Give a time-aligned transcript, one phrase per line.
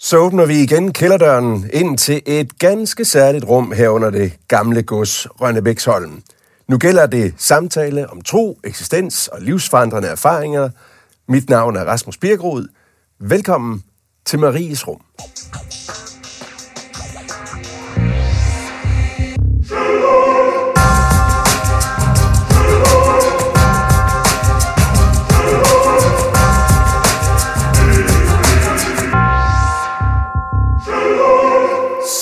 [0.00, 4.82] Så åbner vi igen kælderdøren ind til et ganske særligt rum her under det gamle
[4.82, 6.22] gods Rønnebæksholm.
[6.68, 10.70] Nu gælder det samtale om tro, eksistens og livsforandrende erfaringer.
[11.28, 12.68] Mit navn er Rasmus Birkerud.
[13.20, 13.82] Velkommen
[14.24, 15.00] til Maries Rum.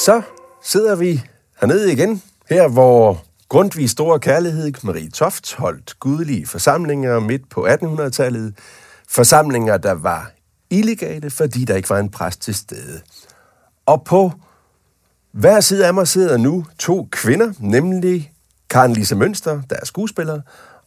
[0.07, 0.23] Så
[0.63, 1.23] sidder vi
[1.61, 8.55] hernede igen, her hvor Grundtvigs store kærlighed, Marie Toft, holdt gudelige forsamlinger midt på 1800-tallet.
[9.09, 10.31] Forsamlinger, der var
[10.71, 13.01] illegale, fordi der ikke var en præst til stede.
[13.87, 14.33] Og på
[15.33, 18.33] hver side af mig sidder nu to kvinder, nemlig
[18.71, 20.41] Karen Lise Mønster, der er skuespiller,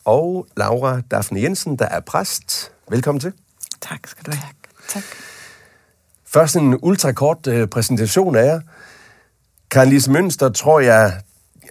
[0.05, 2.71] og Laura Daphne Jensen, der er præst.
[2.89, 3.33] Velkommen til.
[3.81, 4.53] Tak skal du have.
[4.89, 5.03] Tak.
[6.25, 8.61] Først en ultrakort øh, præsentation af jer.
[9.71, 11.21] Karlis Lise Mønster, tror jeg,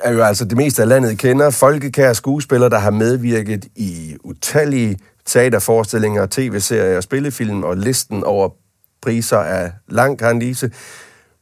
[0.04, 1.50] er jo altså det meste af landet kender.
[1.50, 8.48] Folkekære skuespiller, der har medvirket i utallige teaterforestillinger, tv-serier og spillefilm, og listen over
[9.02, 10.70] priser er lang, Karen Lise.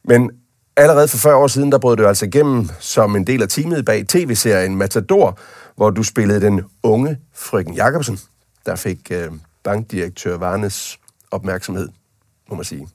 [0.03, 0.31] Men
[0.77, 3.85] allerede for 40 år siden, der brød du altså igennem som en del af teamet
[3.85, 5.39] bag tv-serien Matador,
[5.75, 8.19] hvor du spillede den unge frøken Jacobsen,
[8.65, 9.31] der fik øh,
[9.63, 10.99] bankdirektør Varnes
[11.31, 11.89] opmærksomhed,
[12.49, 12.87] må man sige.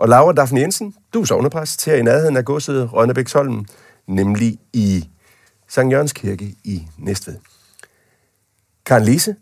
[0.00, 3.64] Og Laura Daphne Jensen, du er sovnepræst her i nærheden af godset Rønnebæksholm,
[4.06, 5.08] nemlig i
[5.68, 7.36] Sankt Jørgens Kirke i Næstved.
[8.86, 9.36] Karen Lise,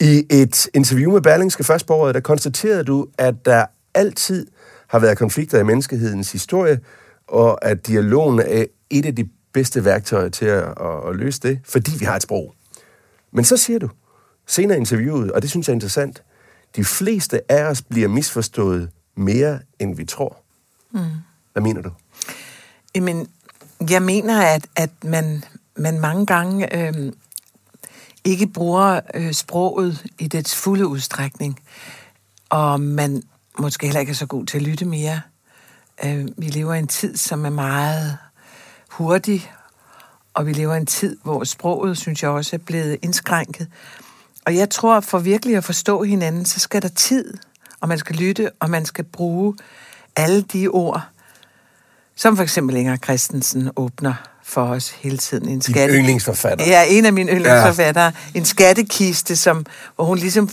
[0.00, 4.46] i et interview med Berlingske først på året, der konstaterede du, at der altid
[4.88, 6.80] har været konflikter i menneskehedens historie,
[7.28, 11.60] og at dialogen er et af de bedste værktøjer til at, at, at løse det,
[11.64, 12.54] fordi vi har et sprog.
[13.32, 13.88] Men så siger du,
[14.46, 16.22] senere i interviewet, og det synes jeg er interessant,
[16.76, 20.36] de fleste af os bliver misforstået mere, end vi tror.
[20.90, 21.00] Mm.
[21.52, 21.90] Hvad mener du?
[22.94, 23.28] Jamen,
[23.90, 25.44] jeg mener, at, at man,
[25.76, 27.12] man mange gange øh,
[28.24, 31.60] ikke bruger øh, sproget i dets fulde udstrækning,
[32.50, 33.22] og man
[33.58, 35.20] måske heller ikke er så god til at lytte mere.
[36.04, 38.18] Øh, vi lever i en tid, som er meget
[38.90, 39.52] hurtig,
[40.34, 43.68] og vi lever i en tid, hvor sproget, synes jeg også, er blevet indskrænket.
[44.46, 47.34] Og jeg tror, for virkelig at forstå hinanden, så skal der tid,
[47.82, 49.54] og man skal lytte, og man skal bruge
[50.16, 51.02] alle de ord,
[52.16, 55.48] som for eksempel Inger Christensen åbner for os hele tiden.
[55.48, 55.94] En skatte...
[55.94, 56.66] yndlingsforfatter.
[56.66, 58.04] Ja, en af mine yndlingsforfattere.
[58.04, 58.38] Ja.
[58.38, 59.66] En skattekiste, som,
[59.96, 60.50] hvor hun ligesom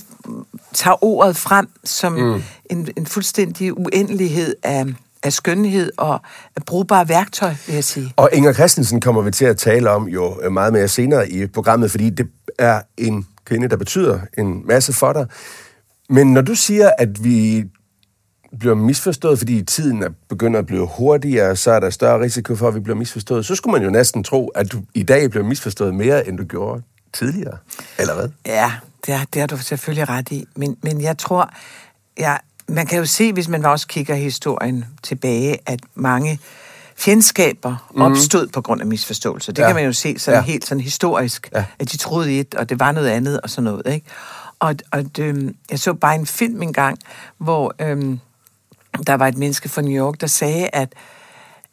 [0.73, 2.43] tager ordet frem som mm.
[2.69, 4.85] en, en fuldstændig uendelighed af,
[5.23, 6.21] af skønhed og
[6.55, 8.13] af brugbare værktøj, vil jeg sige.
[8.15, 11.91] Og Inger Christensen kommer vi til at tale om jo meget mere senere i programmet,
[11.91, 12.27] fordi det
[12.59, 15.27] er en kvinde, der betyder en masse for dig.
[16.09, 17.65] Men når du siger, at vi
[18.59, 22.67] bliver misforstået, fordi tiden er begynder at blive hurtigere, så er der større risiko for,
[22.67, 25.45] at vi bliver misforstået, så skulle man jo næsten tro, at du i dag bliver
[25.45, 26.81] misforstået mere, end du gjorde
[27.13, 27.57] tidligere.
[27.99, 28.29] Eller hvad?
[28.45, 28.71] Ja,
[29.05, 30.45] det har, det har du selvfølgelig ret i.
[30.55, 31.53] Men, men jeg tror,
[32.19, 32.35] ja,
[32.67, 36.39] man kan jo se, hvis man også kigger historien tilbage, at mange
[36.97, 38.01] fjendskaber mm.
[38.01, 39.51] opstod på grund af misforståelse.
[39.51, 39.67] Det ja.
[39.67, 40.45] kan man jo se sådan ja.
[40.45, 41.65] helt sådan historisk, ja.
[41.79, 43.93] at de troede et, og det var noget andet og sådan noget.
[43.93, 44.05] Ikke?
[44.59, 46.99] Og, og øhm, jeg så bare en film engang,
[47.37, 48.19] hvor øhm,
[49.07, 50.93] der var et menneske fra New York, der sagde, at,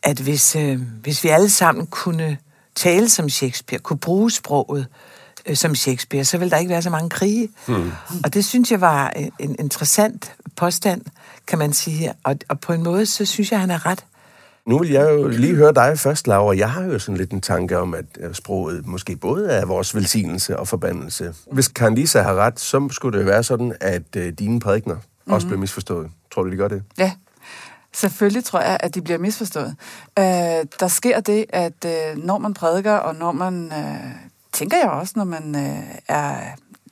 [0.03, 2.39] at hvis, øh, hvis vi alle sammen kunne
[2.75, 4.87] tale som Shakespeare, kunne bruge sproget
[5.47, 7.49] øh, som Shakespeare, så ville der ikke være så mange krige.
[7.67, 7.93] Hmm.
[8.25, 11.03] Og det synes jeg var en, en interessant påstand,
[11.47, 12.13] kan man sige her.
[12.25, 14.05] Og, og på en måde, så synes jeg, han er ret.
[14.67, 16.57] Nu vil jeg jo lige høre dig først, Laura.
[16.57, 20.59] Jeg har jo sådan lidt en tanke om, at sproget måske både er vores velsignelse
[20.59, 21.35] og forbandelse.
[21.53, 25.33] Hvis Karen Lisa har ret, så skulle det være sådan, at øh, dine prædikner mm-hmm.
[25.33, 26.11] også bliver misforstået.
[26.35, 26.83] Tror du, de gør det?
[26.99, 27.13] Ja,
[27.97, 29.77] Selvfølgelig tror jeg, at de bliver misforstået.
[30.19, 30.25] Øh,
[30.81, 34.11] der sker det, at øh, når man prædiker, og når man, øh,
[34.53, 36.37] tænker jeg også, når man øh, er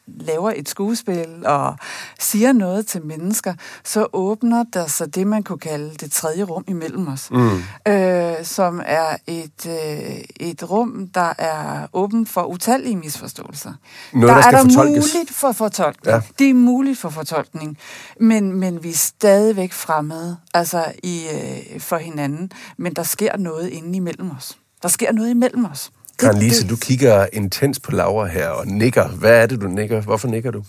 [0.06, 1.76] laver et skuespil og
[2.18, 3.54] siger noget til mennesker,
[3.84, 7.30] så åbner der sig det, man kunne kalde det tredje rum imellem os.
[7.30, 7.62] Mm.
[7.88, 13.72] Øh, som er et, øh, et rum, der er åben for utallige misforståelser.
[14.12, 15.14] Noget, der, der er der fortolkes.
[15.14, 16.14] muligt for fortolkning.
[16.14, 16.20] Ja.
[16.38, 17.78] Det er muligt for fortolkning,
[18.20, 22.52] men, men vi er stadigvæk fremmede altså i, øh, for hinanden.
[22.76, 24.58] Men der sker noget inde imellem os.
[24.82, 25.90] Der sker noget imellem os.
[26.18, 29.08] Karen Lise, du kigger intens på Laura her og nikker.
[29.08, 30.00] Hvad er det, du nikker?
[30.00, 30.64] Hvorfor nikker du?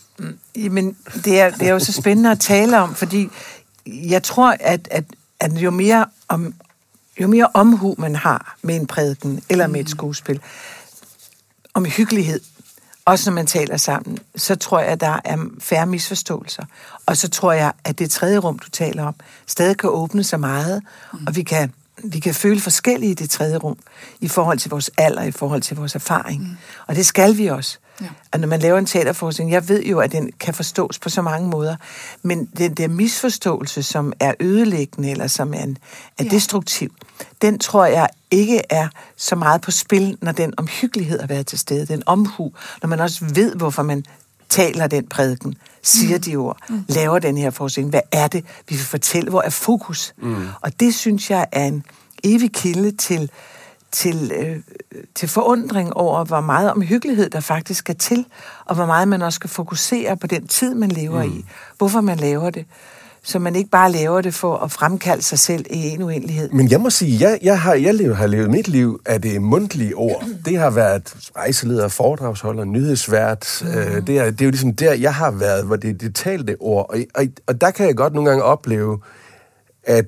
[0.56, 3.30] Jamen, det er, det er jo så spændende at tale om, fordi
[3.86, 5.03] jeg tror, at, at,
[5.39, 6.53] at jo, mere om,
[7.21, 9.89] jo mere omhu man har med en prædiken eller med et mm.
[9.89, 10.42] skuespil,
[11.74, 12.39] om hyggelighed,
[13.06, 16.63] også når man taler sammen, så tror jeg, at der er færre misforståelser.
[17.06, 19.15] Og så tror jeg, at det tredje rum, du taler om,
[19.48, 20.83] stadig kan åbne så meget,
[21.27, 21.74] og vi kan,
[22.13, 23.77] vi kan føle forskellige i det tredje rum,
[24.19, 26.41] i forhold til vores alder, i forhold til vores erfaring.
[26.41, 26.57] Mm.
[26.87, 27.77] Og det skal vi også.
[28.01, 28.07] Ja.
[28.31, 31.21] Og når man laver en teaterforskning, jeg ved jo, at den kan forstås på så
[31.21, 31.75] mange måder,
[32.23, 35.77] men den der misforståelse, som er ødelæggende, eller som er, en,
[36.17, 36.29] er ja.
[36.29, 36.93] destruktiv,
[37.41, 38.87] den tror jeg ikke er
[39.17, 42.99] så meget på spil, når den omhyggelighed har været til stede, den omhu, når man
[42.99, 44.05] også ved, hvorfor man
[44.50, 46.21] taler den prædiken, siger mm.
[46.21, 46.86] de ord, mm.
[46.88, 47.89] laver den her forestilling.
[47.89, 49.30] Hvad er det, vi vil fortælle?
[49.30, 50.13] Hvor er fokus?
[50.18, 50.47] Mm.
[50.62, 51.83] Og det synes jeg er en
[52.24, 53.31] evig kilde til,
[53.92, 54.57] til, øh,
[55.15, 58.25] til forundring over, hvor meget omhyggelighed der faktisk skal til,
[58.65, 61.31] og hvor meget man også skal fokusere på den tid, man lever mm.
[61.31, 61.45] i.
[61.77, 62.65] Hvorfor man laver det
[63.25, 66.50] så man ikke bare laver det for at fremkalde sig selv i en uendelighed.
[66.50, 69.95] Men jeg må sige, jeg, jeg, har, jeg har levet mit liv af det mundtlige
[69.95, 70.25] ord.
[70.45, 73.63] Det har været rejseleder, foredragsholder, nyhedsvært.
[73.63, 73.68] Mm.
[73.68, 76.16] Øh, det, er, det er jo ligesom der, jeg har været, hvor det er det
[76.16, 76.86] talte ord.
[76.89, 79.00] Og, og, og der kan jeg godt nogle gange opleve,
[79.83, 80.06] at,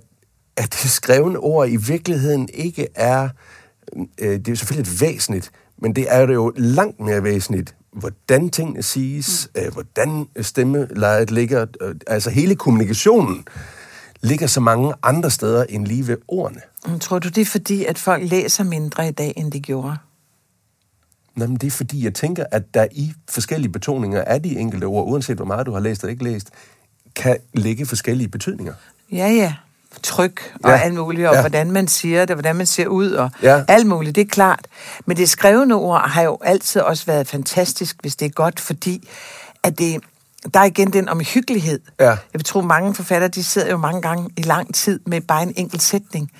[0.57, 3.29] at det skrevne ord i virkeligheden ikke er...
[4.19, 8.83] Øh, det er selvfølgelig et væsentligt, men det er jo langt mere væsentligt, hvordan tingene
[8.83, 9.61] siges, mm.
[9.61, 13.45] øh, hvordan stemmelejet ligger, øh, altså hele kommunikationen
[14.21, 16.61] ligger så mange andre steder end lige ved ordene.
[16.87, 19.97] Mm, tror du, det er fordi, at folk læser mindre i dag, end de gjorde?
[21.35, 24.85] Nej, men det er fordi, jeg tænker, at der i forskellige betoninger af de enkelte
[24.85, 26.49] ord, uanset hvor meget du har læst eller ikke læst,
[27.15, 28.73] kan ligge forskellige betydninger.
[29.11, 29.53] Ja, ja
[30.03, 30.77] tryk og ja.
[30.77, 31.41] alt muligt, og ja.
[31.41, 33.63] hvordan man siger det, hvordan man ser ud, og ja.
[33.67, 34.67] alt muligt, det er klart.
[35.05, 39.09] Men det skrevne ord har jo altid også været fantastisk, hvis det er godt, fordi
[39.63, 40.01] at det,
[40.53, 41.79] der er igen den omhyggelighed.
[41.99, 42.17] Ja.
[42.33, 45.53] Jeg tror, mange forfattere, de sidder jo mange gange i lang tid med bare en
[45.55, 46.31] enkelt sætning,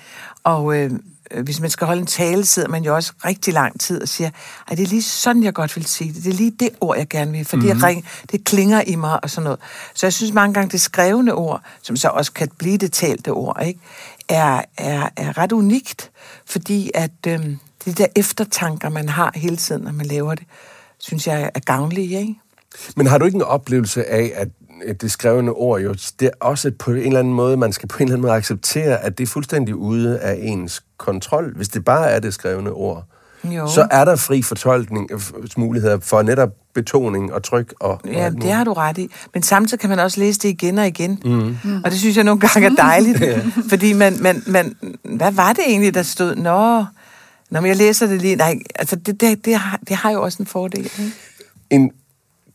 [0.44, 0.98] og øh, Øh,
[1.42, 4.30] hvis man skal holde en tale, sidder man jo også rigtig lang tid og siger,
[4.68, 6.24] at det er lige sådan, jeg godt vil sige det.
[6.24, 7.74] Det er lige det ord, jeg gerne vil, for mm-hmm.
[7.74, 9.60] det, ring, det klinger i mig og sådan noget.
[9.94, 13.28] Så jeg synes mange gange, det skrevne ord, som så også kan blive det talte
[13.28, 13.80] ord, ikke,
[14.28, 16.10] er, er, er ret unikt,
[16.46, 20.46] fordi at øh, de der eftertanker, man har hele tiden, når man laver det,
[20.98, 22.34] synes jeg er gavnlige, ikke?
[22.96, 24.48] Men har du ikke en oplevelse af, at
[25.00, 27.96] det skrevne ord jo, det er også på en eller anden måde, man skal på
[27.96, 31.56] en eller anden måde acceptere, at det er fuldstændig ude af ens kontrol.
[31.56, 33.04] Hvis det bare er det skrevne ord,
[33.44, 33.68] jo.
[33.68, 35.20] så er der fri fortolkning, øh,
[35.56, 37.74] muligheder for netop betoning og tryk.
[37.80, 39.10] Og, ja, og det har du ret i.
[39.34, 41.22] Men samtidig kan man også læse det igen og igen.
[41.24, 41.56] Mm.
[41.64, 41.82] Mm.
[41.84, 43.20] Og det synes jeg nogle gange er dejligt.
[43.22, 43.40] ja.
[43.68, 46.34] Fordi man, man, man, hvad var det egentlig, der stod?
[46.34, 46.84] Nå,
[47.50, 48.36] når jeg læser det lige...
[48.36, 50.84] Nej, altså det, det, det, har, det har jo også en fordel.
[50.84, 51.12] Ikke?
[51.70, 51.90] En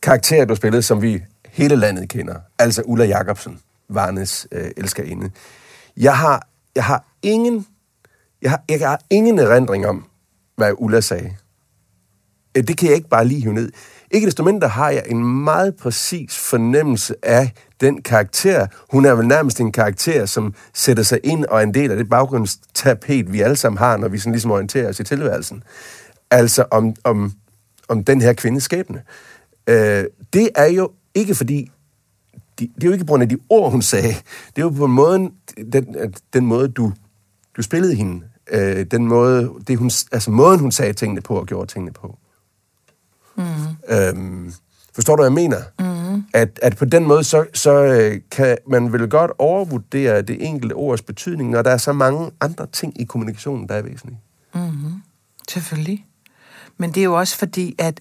[0.02, 1.22] karakter, du spillede, som vi
[1.54, 5.30] hele landet kender, altså Ulla Jacobsen, Varnes øh, elskerinde.
[5.96, 7.66] Jeg har, jeg har ingen,
[8.42, 10.04] jeg har, jeg har ingen erindring om,
[10.56, 11.36] hvad Ulla sagde.
[12.56, 13.72] Øh, det kan jeg ikke bare lige hive ned.
[14.10, 18.66] Ikke desto mindre har jeg en meget præcis fornemmelse af den karakter.
[18.90, 21.96] Hun er vel nærmest en karakter, som sætter sig ind og er en del af
[21.96, 25.62] det baggrundstapet, vi alle sammen har, når vi sådan ligesom orienterer os i tilværelsen.
[26.30, 27.32] Altså om, om,
[27.88, 29.02] om den her kvindes skæbne.
[29.66, 31.70] Øh, det er jo ikke fordi,
[32.58, 34.14] de, det er jo ikke på grund af de ord, hun sagde.
[34.56, 35.30] Det er jo på en måde,
[35.72, 35.96] den,
[36.32, 36.92] den måde, du,
[37.56, 38.22] du spillede hende.
[38.50, 42.18] Øh, den måde, det hun, altså måden, hun sagde tingene på og gjorde tingene på.
[43.36, 43.44] Mm.
[43.88, 44.52] Øhm,
[44.94, 45.58] forstår du, hvad jeg mener?
[45.78, 46.24] Mm.
[46.34, 50.72] At, at på den måde, så, så øh, kan man vel godt overvurdere det enkelte
[50.72, 54.20] ords betydning, når der er så mange andre ting i kommunikationen, der er væsentlige.
[54.54, 55.02] Mm.
[55.48, 56.06] Selvfølgelig.
[56.78, 58.00] Men det er jo også fordi, at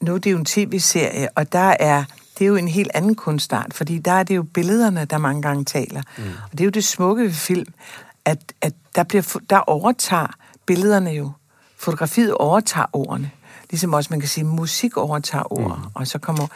[0.00, 2.04] nu er det jo en tv-serie, og der er
[2.38, 5.42] det er jo en helt anden kunstart, fordi der er det jo billederne, der mange
[5.42, 6.02] gange taler.
[6.18, 6.24] Mm.
[6.24, 7.72] Og det er jo det smukke ved film,
[8.24, 10.26] at, at der, bliver, der overtager
[10.66, 11.30] billederne jo.
[11.78, 13.30] Fotografiet overtager ordene.
[13.70, 15.78] Ligesom også, man kan sige, musik overtager ord.
[15.78, 15.90] Mm.
[15.94, 16.46] Og så kommer...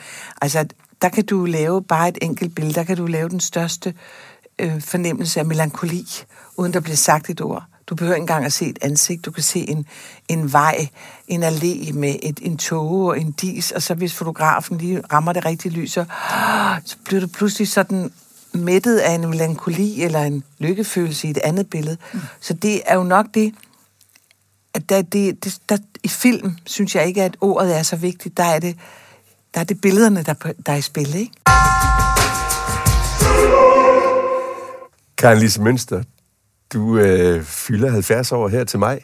[0.42, 0.66] Altså,
[1.02, 2.75] der kan du lave bare et enkelt billede.
[2.75, 3.94] Der kan du lave den største
[4.58, 6.06] øh, fornemmelse af melankoli,
[6.56, 7.64] uden der bliver sagt et ord.
[7.90, 9.25] Du behøver ikke engang at se et ansigt.
[9.25, 9.87] Du kan se en,
[10.28, 10.88] en vej,
[11.28, 15.32] en allé med et, en tåge og en dis, og så hvis fotografen lige rammer
[15.32, 16.04] det rigtige lys, så,
[16.85, 18.12] så bliver du pludselig sådan
[18.52, 21.97] mættet af en melankoli eller en lykkefølelse i et andet billede.
[22.12, 22.20] Mm.
[22.40, 23.54] Så det er jo nok det,
[24.75, 28.37] at der, det, det, der, i film synes jeg ikke, at ordet er så vigtigt.
[28.37, 28.76] Der er det,
[29.54, 30.35] der er det billederne, der,
[30.66, 31.32] der er i spil, ikke?
[35.18, 36.02] Karen Lise Mønster,
[36.73, 39.00] du øh, fylder 70 år her til mig.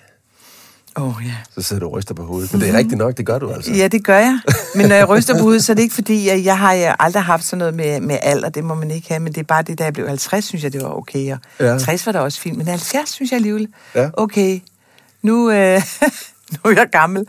[0.98, 1.34] Åh, oh, ja.
[1.54, 2.52] Så sidder du og ryster på hovedet.
[2.52, 2.78] Men det er mm-hmm.
[2.78, 3.72] rigtigt nok, det gør du altså.
[3.72, 4.40] Ja, det gør jeg.
[4.76, 6.96] Men når jeg ryster på hovedet, så er det ikke fordi, at jeg har jeg
[6.98, 8.48] aldrig haft sådan noget med, med alder.
[8.48, 9.20] Det må man ikke have.
[9.20, 11.32] Men det er bare det, da jeg blev 50, synes jeg, det var okay.
[11.32, 11.78] Og ja.
[11.78, 12.56] 60 var da også fint.
[12.58, 14.10] Men 70 synes jeg alligevel, ja.
[14.12, 14.60] okay,
[15.22, 15.82] nu, øh,
[16.52, 17.26] Nu er jeg gammel.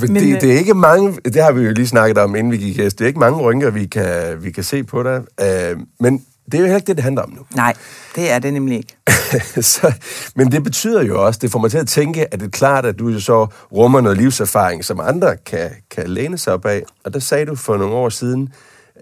[0.00, 2.56] Men, det, det er ikke mange, det har vi jo lige snakket om, inden vi
[2.56, 5.22] gik gæst, det er ikke mange rynker, vi kan, vi kan se på dig.
[5.42, 7.46] Uh, men det er jo heller ikke det, det handler om nu.
[7.54, 7.74] Nej,
[8.14, 8.96] det er det nemlig ikke.
[9.72, 9.92] så,
[10.36, 12.86] men det betyder jo også, det får mig til at tænke, at det er klart,
[12.86, 16.82] at du jo så rummer noget livserfaring, som andre kan, kan læne sig op af.
[17.04, 18.52] Og der sagde du for nogle år siden,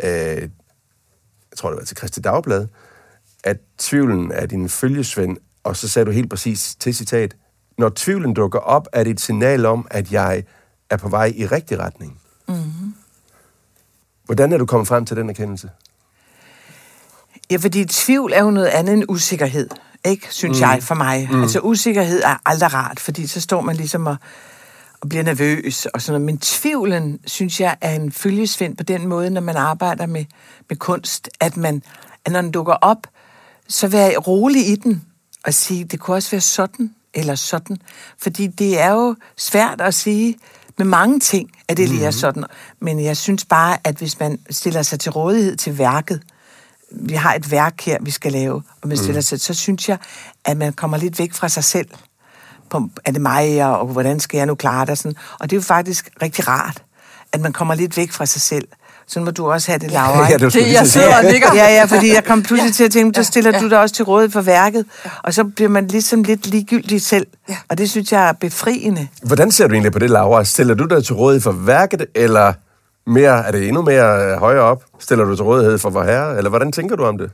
[0.03, 2.67] øh, jeg tror det var til Christi Dagblad,
[3.45, 7.37] at tvivlen er din følgesvend, og så sagde du helt præcis til citat,
[7.79, 10.45] når tvivlen dukker op, er det et signal om, at jeg
[10.91, 12.21] er på vej i rigtig retning.
[12.49, 12.95] Mm-hmm.
[14.25, 15.71] Hvordan er du kommet frem til den erkendelse?
[17.53, 19.69] Ja, fordi tvivl er jo noget andet end usikkerhed,
[20.05, 20.27] ikke?
[20.31, 20.63] Synes mm.
[20.63, 21.29] jeg, for mig.
[21.31, 21.43] Mm.
[21.43, 24.17] Altså usikkerhed er aldrig rart, fordi så står man ligesom og,
[25.01, 26.27] og bliver nervøs og sådan noget.
[26.27, 30.25] Men tvivlen, synes jeg, er en følgesvend på den måde, når man arbejder med,
[30.69, 31.83] med kunst, at man,
[32.25, 33.07] at når den dukker op,
[33.69, 35.03] så være rolig i den
[35.45, 37.77] og sige, det kunne også være sådan eller sådan.
[38.19, 40.37] Fordi det er jo svært at sige
[40.79, 42.13] med mange ting, at det lige er mhm.
[42.13, 42.45] sådan.
[42.81, 46.23] Men jeg synes bare, at hvis man stiller sig til rådighed til værket,
[46.95, 49.23] vi har et værk her, vi skal lave, og man stiller mm.
[49.23, 49.99] sig, så synes jeg,
[50.45, 51.89] at man kommer lidt væk fra sig selv.
[52.71, 54.99] På, er det mig, og, og hvordan skal jeg nu klare det?
[54.99, 55.17] Sådan.
[55.41, 56.83] Og det er jo faktisk rigtig rart,
[57.33, 58.69] at man kommer lidt væk fra sig selv.
[59.07, 60.29] Sådan må du også have det, Laura.
[60.31, 61.55] Ja, det, det jeg sidder og nikker.
[61.55, 62.75] Ja, ja, fordi jeg kom pludselig ja.
[62.75, 63.61] til at tænke, så stiller ja.
[63.61, 64.85] du dig også til råd for værket,
[65.23, 67.27] og så bliver man ligesom lidt ligegyldig selv.
[67.49, 67.57] Ja.
[67.69, 69.09] Og det synes jeg er befriende.
[69.23, 70.45] Hvordan ser du egentlig på det, Laura?
[70.45, 72.53] Stiller du dig til råd for værket, eller
[73.07, 74.85] mere, er det endnu mere øh, højere op?
[74.99, 77.31] Stiller du til rådighed for vor herre, eller hvordan tænker du om det?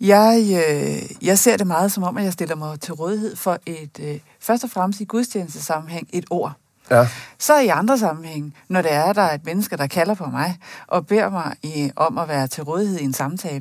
[0.00, 3.58] Jeg, øh, jeg ser det meget som om, at jeg stiller mig til rådighed for
[3.66, 6.52] et, øh, først og fremmest i gudstjenestesammenhæng, et ord.
[6.90, 7.08] Ja.
[7.38, 10.58] Så i andre sammenhæng, når det er, der er et menneske, der kalder på mig
[10.86, 13.60] og beder mig i, om at være til rådighed i en samtale,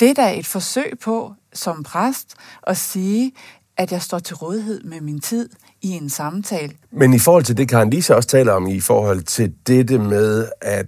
[0.00, 3.32] det er da et forsøg på som præst at sige,
[3.80, 5.48] at jeg står til rådighed med min tid
[5.82, 6.72] i en samtale.
[6.90, 10.48] Men i forhold til det, Karen Lise også taler om, i forhold til dette med
[10.60, 10.86] at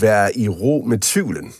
[0.00, 1.52] være i ro med tvivlen,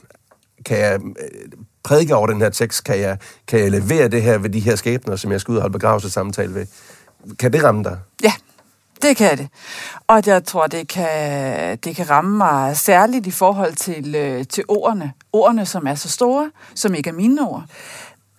[0.65, 4.39] kan jeg øh, prædike over den her tekst, kan jeg, kan jeg levere det her
[4.39, 6.67] ved de her skæbner, som jeg skal ud og holde begravelse samtale ved.
[7.39, 7.99] Kan det ramme dig?
[8.23, 8.33] Ja,
[9.03, 9.49] det kan det.
[10.07, 14.65] Og jeg tror, det kan, det kan ramme mig særligt i forhold til, øh, til
[14.69, 15.13] ordene.
[15.33, 17.65] Ordene, som er så store, som ikke er mine ord.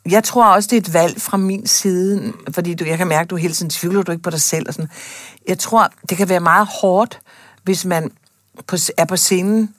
[0.09, 3.23] Jeg tror også, det er et valg fra min side, fordi du, jeg kan mærke,
[3.23, 4.67] at du hele tiden tvivler du ikke på dig selv.
[4.67, 4.89] Og sådan.
[5.47, 7.19] Jeg tror, det kan være meget hårdt,
[7.63, 8.11] hvis man
[8.67, 9.75] på, er på scenen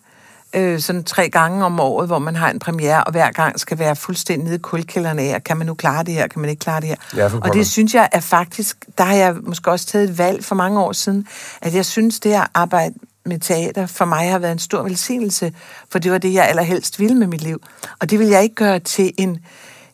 [0.55, 3.79] øh, sådan tre gange om året, hvor man har en premiere, og hver gang skal
[3.79, 6.61] være fuldstændig nede i kulkælderen af, kan man nu klare det her, kan man ikke
[6.61, 6.97] klare det her.
[7.17, 10.45] Ja, og det synes jeg er faktisk, der har jeg måske også taget et valg
[10.45, 11.27] for mange år siden,
[11.63, 12.95] at jeg synes, det at arbejde
[13.27, 15.53] med teater for mig har været en stor velsignelse,
[15.91, 17.63] for det var det, jeg allerhelst ville med mit liv.
[18.01, 19.39] Og det vil jeg ikke gøre til en,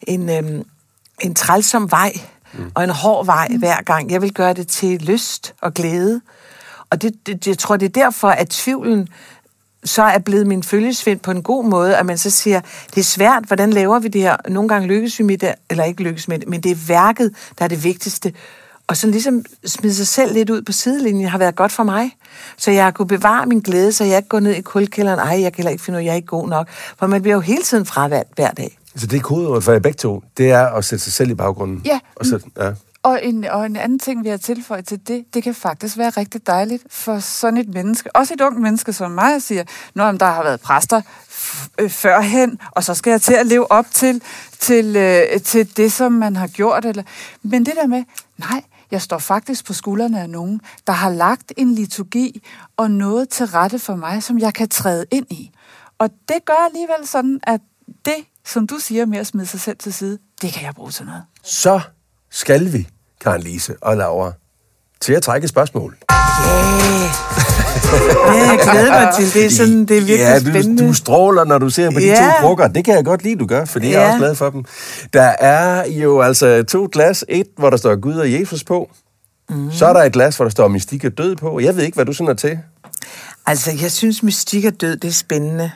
[0.07, 0.65] en, øhm,
[1.21, 2.13] en trælsom vej,
[2.53, 2.71] mm.
[2.75, 3.59] og en hård vej mm.
[3.59, 4.11] hver gang.
[4.11, 6.21] Jeg vil gøre det til lyst og glæde.
[6.91, 9.09] Og det, det, jeg tror, det er derfor, at tvivlen
[9.85, 12.61] så er blevet min følgesvind på en god måde, at man så siger,
[12.95, 14.37] det er svært, hvordan laver vi det her?
[14.49, 17.35] Nogle gange lykkes vi med det, eller ikke lykkes med det, men det er værket,
[17.59, 18.33] der er det vigtigste.
[18.87, 22.17] Og så ligesom smide sig selv lidt ud på sidelinjen har været godt for mig.
[22.57, 25.41] Så jeg har kunnet bevare min glæde, så jeg ikke går ned i kulkælderen, ej,
[25.43, 26.69] jeg kan heller ikke finde ud af, jeg er ikke god nok.
[26.99, 28.79] For man bliver jo hele tiden fravalgt hver dag.
[28.97, 31.35] Så det er kodeordet for jer begge to, det er at sætte sig selv i
[31.35, 31.83] baggrunden?
[31.85, 32.01] Ja.
[32.17, 32.73] Og, sætte, ja.
[33.03, 36.11] Og en, og en anden ting, vi har tilføjet til det, det kan faktisk være
[36.11, 40.27] rigtig dejligt for sådan et menneske, også et ungt menneske som mig, siger, når der
[40.27, 41.03] har været præster
[41.79, 44.23] øh, førhen, og så skal jeg til at leve op til,
[44.59, 46.85] til, øh, til det, som man har gjort.
[46.85, 47.03] Eller,
[47.43, 48.05] men det der med,
[48.39, 52.43] nej, jeg står faktisk på skuldrene af nogen, der har lagt en liturgi
[52.77, 55.51] og noget til rette for mig, som jeg kan træde ind i.
[55.99, 57.61] Og det gør alligevel sådan, at
[58.05, 58.15] det,
[58.53, 61.07] som du siger med at smide sig selv til side, det kan jeg bruge til
[61.07, 61.23] noget.
[61.45, 61.81] Så
[62.31, 62.89] skal vi,
[63.21, 64.33] Karen Lise og Laura,
[65.01, 65.97] til at trække spørgsmål.
[66.13, 67.11] Yeah.
[68.37, 69.53] ja, jeg glæder mig til det.
[69.53, 70.87] Sådan, det er virkelig ja, du, spændende.
[70.87, 72.15] du stråler, når du ser på de ja.
[72.15, 72.69] to krukker.
[72.69, 74.01] Det kan jeg godt lide, du gør, fordi ja.
[74.01, 74.65] jeg er også glad for dem.
[75.13, 77.25] Der er jo altså to glas.
[77.29, 78.91] Et, hvor der står Gud og Jesus på.
[79.51, 79.73] Mm.
[79.73, 81.61] Så er der et glas, hvor der står mystik og død på.
[81.61, 82.59] Jeg ved ikke, hvad du sådan er til.
[83.47, 85.71] Altså, jeg synes, mystik og død, det er spændende.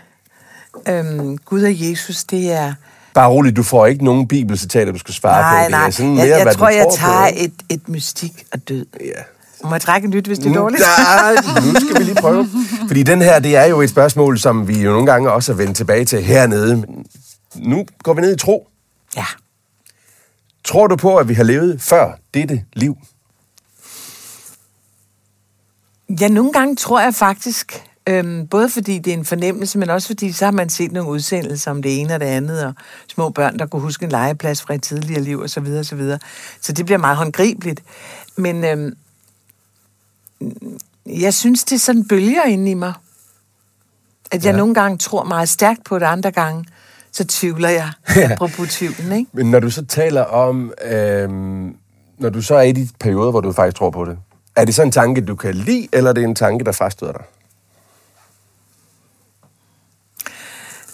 [0.88, 2.74] Øhm, Gud og Jesus, det er
[3.14, 5.70] Bare roligt, du får ikke nogen bibelcitater, du skal svare nej, på.
[5.70, 5.90] Nej, nej.
[5.90, 8.86] sådan mere, jeg, jeg tror, jeg tager på, et, et mystik og død.
[9.00, 9.22] Ja.
[9.64, 10.82] Må jeg trække en lyt, hvis det er dårligt?
[10.82, 12.48] Ja, nu skal vi lige prøve.
[12.86, 15.56] Fordi den her, det er jo et spørgsmål, som vi jo nogle gange også har
[15.56, 16.84] vendt tilbage til hernede.
[17.54, 18.68] Nu går vi ned i tro.
[19.16, 19.24] Ja.
[20.64, 22.96] Tror du på, at vi har levet før dette liv?
[26.20, 30.06] Ja, nogle gange tror jeg faktisk, Øhm, både fordi det er en fornemmelse, men også
[30.08, 32.74] fordi så har man set nogle udsendelser om det ene og det andet, og
[33.08, 35.48] små børn, der kunne huske en legeplads fra et tidligere liv osv.
[35.48, 36.18] Så, videre, og så, videre.
[36.60, 37.82] så det bliver meget håndgribeligt.
[38.36, 38.96] Men øhm,
[41.06, 42.92] jeg synes, det er sådan bølger inde i mig.
[44.30, 44.56] At jeg Ja.
[44.58, 46.64] nogle gange tror meget stærkt på det, andre gange,
[47.12, 47.90] så tvivler jeg.
[48.30, 49.30] Apropos tvivlen, ikke?
[49.32, 51.76] Men når du så taler om, øhm,
[52.18, 54.18] når du så er i de perioder, hvor du faktisk tror på det,
[54.56, 57.12] er det så en tanke, du kan lide, eller er det en tanke, der frastøder
[57.12, 57.22] dig?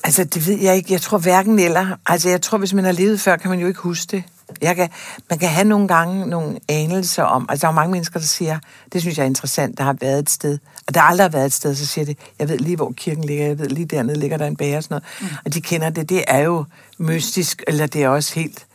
[0.04, 0.92] Altså, det ved jeg ikke.
[0.92, 1.96] Jeg tror hverken eller.
[2.06, 4.24] Altså, jeg tror, hvis man har levet før, kan man jo ikke huske det.
[4.62, 4.88] Jeg kan,
[5.30, 8.26] man kan have nogle gange nogle anelser om, altså der er jo mange mennesker, der
[8.26, 8.58] siger,
[8.92, 11.46] det synes jeg er interessant, der har været et sted, og der aldrig har været
[11.46, 14.18] et sted, så siger det, jeg ved lige, hvor kirken ligger, jeg ved lige dernede
[14.18, 15.36] ligger der en bager og sådan noget, mm.
[15.44, 16.64] og de kender det, det er jo
[16.98, 18.66] mystisk, eller det er også helt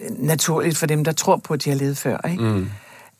[0.00, 2.42] øh, naturligt for dem, der tror på, at de har levet før, ikke?
[2.42, 2.70] Mm.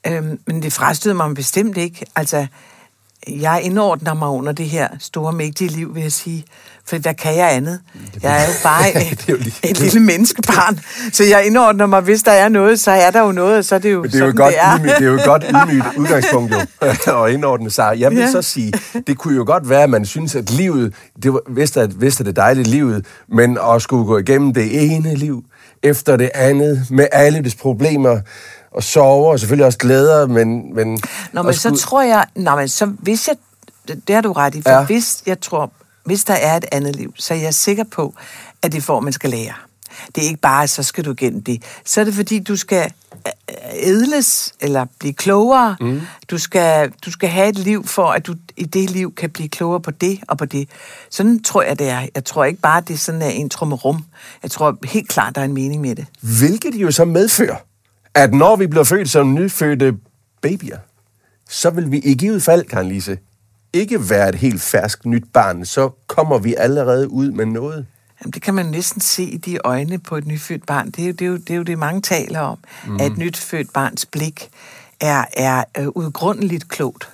[0.07, 2.47] Øhm, men det frastøder mig bestemt ikke, altså,
[3.29, 6.45] jeg indordner mig under det her store, mægtige liv, vil jeg sige.
[6.87, 7.81] For hvad kan jeg andet?
[8.23, 10.81] Jeg er jo bare et, jo lige- et lille menneskebarn.
[11.13, 13.75] Så jeg indordner mig, hvis der er noget, så er der jo noget, og så
[13.75, 14.77] er det jo Men det er jo, sådan, godt, det er.
[14.79, 16.61] ydmygt, det er jo et godt ydmygt udgangspunkt jo,
[17.25, 17.97] at indordne sig.
[17.99, 18.31] Jeg vil Ja.
[18.31, 18.73] så sige,
[19.07, 22.21] det kunne jo godt være, at man synes, at livet, det var, vidst, at, vidst
[22.21, 25.45] er det dejlige livet, men at skulle gå igennem det ene liv
[25.83, 28.21] efter det andet, med alle dets problemer,
[28.75, 30.75] og sorger, og selvfølgelig også glæder, men...
[30.75, 31.01] men
[31.33, 33.37] Nå, men så skulle- tror jeg, nå, men så hvis jeg,
[34.09, 34.85] det, har du ret i, for ja.
[34.85, 35.73] hvis jeg tror,
[36.05, 38.15] hvis der er et andet liv, så er jeg sikker på,
[38.63, 39.55] at det får, man skal lære.
[40.15, 41.63] Det er ikke bare, så skal du igennem det.
[41.85, 42.93] Så er det fordi, du skal
[43.27, 43.33] øh,
[43.73, 45.77] ædles, eller blive klogere.
[45.81, 46.01] Mm.
[46.31, 49.49] Du, skal, du skal have et liv, for at du i det liv kan blive
[49.49, 50.69] klogere på det og på det.
[51.11, 52.07] Sådan tror jeg, det er.
[52.15, 54.05] Jeg tror ikke bare, det er sådan en trummerum.
[54.43, 56.07] Jeg tror helt klart, der er en mening med det.
[56.21, 57.57] Hvilket jo så medfører,
[58.15, 59.95] at når vi bliver født som nyfødte
[60.43, 60.79] babyer,
[61.49, 63.19] så vil vi i givet fald, Karen Lise,
[63.73, 65.65] ikke være et helt fersk nyt barn.
[65.65, 67.87] Så kommer vi allerede ud med noget.
[68.21, 70.91] Jamen, det kan man næsten se i de øjne på et nyfødt barn.
[70.91, 73.01] Det er jo det, er jo, det, er jo det mange taler om, mm.
[73.01, 74.51] at et nyfødt barns blik
[75.01, 77.09] er, er øh, udgrundeligt klogt.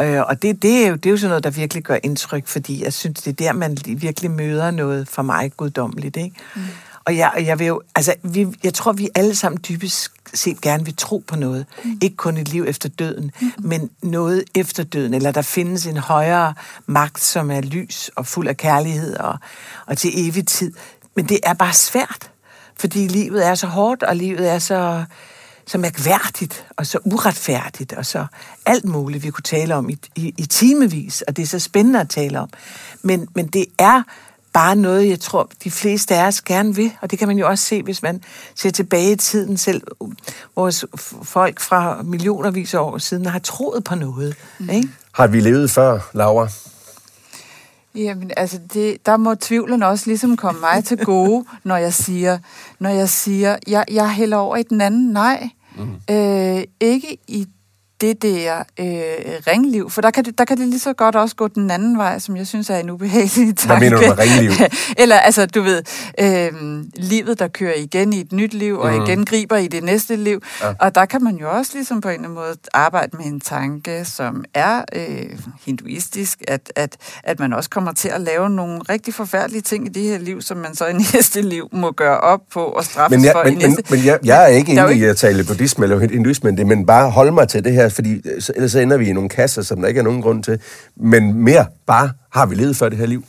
[0.00, 2.46] Øh, og det, det, er jo, det er jo sådan noget, der virkelig gør indtryk,
[2.46, 6.16] fordi jeg synes, det er der, man virkelig møder noget for mig guddommeligt.
[6.16, 6.36] Ikke?
[6.56, 6.62] Mm.
[7.06, 10.84] Og jeg, jeg vil jo, altså, vi, jeg tror, vi alle sammen dybest set gerne
[10.84, 11.66] vil tro på noget.
[11.84, 11.98] Mm.
[12.02, 13.52] Ikke kun et liv efter døden, mm.
[13.58, 15.14] men noget efter døden.
[15.14, 16.54] Eller der findes en højere
[16.86, 19.38] magt, som er lys og fuld af kærlighed og,
[19.86, 20.72] og til evig tid.
[21.16, 22.30] Men det er bare svært,
[22.76, 25.04] fordi livet er så hårdt, og livet er så,
[25.66, 28.26] så mærkværdigt og så uretfærdigt og så
[28.66, 32.00] alt muligt, vi kunne tale om i, i, i timevis, og det er så spændende
[32.00, 32.48] at tale om.
[33.02, 34.02] Men, men det er
[34.56, 37.48] bare noget, jeg tror, de fleste af os gerne vil, og det kan man jo
[37.48, 38.22] også se, hvis man
[38.54, 39.82] ser tilbage i tiden selv.
[40.56, 40.84] Vores
[41.22, 44.36] folk fra millionervis af år siden har troet på noget.
[44.58, 44.70] Mm.
[44.70, 44.88] Ikke?
[45.12, 46.48] Har vi levet før, Laura?
[47.94, 52.38] Jamen, altså, det, der må tvivlen også ligesom komme mig til gode, når jeg siger,
[52.78, 55.48] når jeg siger, jeg, jeg hælder over i den anden nej.
[55.76, 56.14] Mm.
[56.14, 57.46] Øh, ikke i
[58.00, 58.86] det der øh,
[59.46, 61.98] ringliv, for der kan, det, der kan det lige så godt også gå den anden
[61.98, 63.84] vej, som jeg synes er en ubehagelig tanke.
[63.84, 64.50] mener du med ringliv?
[65.02, 65.82] Eller altså, du ved,
[66.20, 66.52] øh,
[66.96, 70.42] livet, der kører igen i et nyt liv, og igen griber i det næste liv.
[70.62, 70.72] Ja.
[70.80, 73.40] Og der kan man jo også ligesom på en eller anden måde arbejde med en
[73.40, 78.80] tanke, som er øh, hinduistisk, at, at, at man også kommer til at lave nogle
[78.88, 82.20] rigtig forfærdelige ting i det her liv, som man så i næste liv må gøre
[82.20, 83.82] op på og straffes Men, jeg, for men, i men, næste...
[83.90, 87.32] men jeg, jeg er ikke inde i at tale buddhisme eller hinduisme, men bare holde
[87.32, 89.80] mig til det her, fordi øh, så, ellers så ender vi i nogle kasser, som
[89.80, 90.60] der ikke er nogen grund til.
[90.96, 93.24] Men mere bare, har vi levet før det her liv?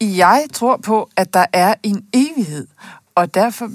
[0.00, 2.66] Jeg tror på, at der er en evighed,
[3.14, 3.70] og derfor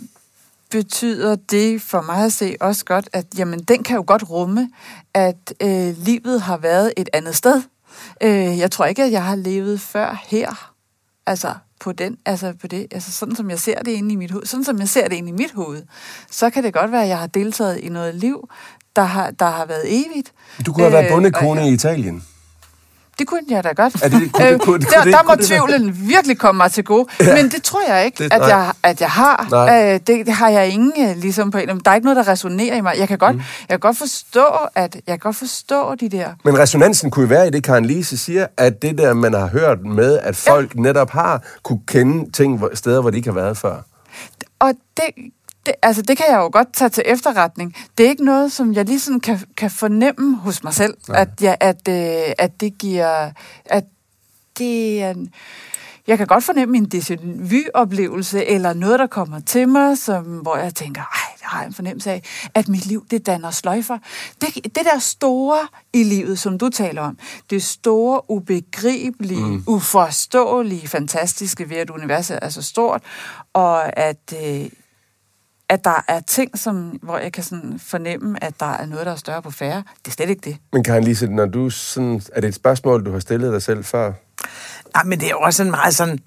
[0.71, 4.69] betyder det for mig at se også godt, at jamen, den kan jo godt rumme,
[5.13, 7.61] at øh, livet har været et andet sted.
[8.23, 10.73] Øh, jeg tror ikke, at jeg har levet før her.
[11.25, 14.31] Altså på den, altså på det, altså sådan som jeg ser det inde i mit
[14.31, 15.83] hoved, sådan som jeg ser det inde i mit hoved,
[16.31, 18.49] så kan det godt være, at jeg har deltaget i noget liv,
[18.97, 20.31] der har, der har været evigt.
[20.65, 22.23] Du kunne have været Øh, bondekone og- i Italien.
[23.19, 23.95] det kunne jeg da godt.
[24.03, 26.37] Er det- kunne det- Øh, kunne det- der, kunne det- der må det tvivlen virkelig
[26.37, 27.05] komme mig til gode.
[27.19, 27.35] Ja.
[27.35, 29.47] Men det tror jeg ikke, Det- at, jeg, at jeg har.
[29.71, 31.67] Øh, det, det har jeg ingen øh, ligesom på en.
[31.85, 32.95] Der er ikke noget, der resonerer i mig.
[32.99, 33.41] Jeg kan godt, mm.
[33.59, 36.29] jeg kan godt forstå, at jeg kan godt forstå de der.
[36.45, 39.47] Men resonansen kunne jo være i det, Karen Lise siger, at det der, man har
[39.47, 40.81] hørt med, at folk ja.
[40.81, 43.75] netop har kunne kende ting, steder, hvor de ikke har været før.
[44.59, 45.05] Og det,
[45.67, 47.75] det, altså det kan jeg jo godt tage til efterretning.
[47.97, 51.29] Det er ikke noget, som jeg lige sådan kan, kan fornemme hos mig selv, at,
[51.41, 53.31] jeg, at, øh, at det giver...
[53.65, 53.83] At
[54.57, 55.33] det er, en-
[56.07, 60.57] jeg kan godt fornemme en déjà vu-oplevelse, eller noget, der kommer til mig, som, hvor
[60.57, 63.97] jeg tænker, ej, det har jeg en fornemmelse af, at mit liv, det danner sløjfer.
[64.41, 65.57] Det, det der store
[65.93, 67.17] i livet, som du taler om,
[67.49, 69.63] det store, ubegribelige, mm.
[69.67, 73.03] uforståelige, fantastiske ved, at universet er så stort,
[73.53, 74.33] og at...
[74.43, 74.69] Øh,
[75.69, 79.11] at der er ting, som, hvor jeg kan sådan fornemme, at der er noget, der
[79.11, 79.83] er større på færre.
[80.05, 80.57] Det er slet ikke det.
[80.73, 83.83] Men Karen Lise, når du sådan, er det et spørgsmål, du har stillet dig selv
[83.83, 84.13] før?
[84.93, 86.19] Nej, men det er jo også sådan meget sådan...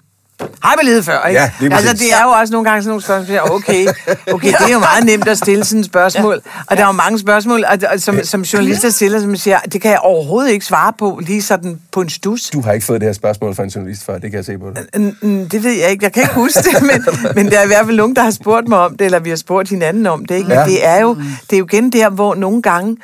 [0.63, 1.41] Har vi levet før, ikke?
[1.41, 3.87] Ja, lige altså, det er jo også nogle gange sådan nogle spørgsmål, okay,
[4.33, 6.41] okay, det er jo meget nemt at stille sådan et spørgsmål.
[6.67, 9.81] Og der er jo mange spørgsmål, og, og, som, som journalister stiller, som siger, det
[9.81, 12.49] kan jeg overhovedet ikke svare på, lige sådan på en stus.
[12.49, 14.57] Du har ikke fået det her spørgsmål fra en journalist før, det kan jeg se
[14.57, 15.01] på dig.
[15.01, 17.63] Mm, mm, Det ved jeg ikke, jeg kan ikke huske det, men, men der er
[17.63, 20.07] i hvert fald nogen, der har spurgt mig om det, eller vi har spurgt hinanden
[20.07, 20.35] om det.
[20.35, 20.47] Ikke?
[20.47, 20.65] Men Ja.
[20.65, 21.15] det, er jo,
[21.49, 22.97] det er jo igen der, hvor nogle gange,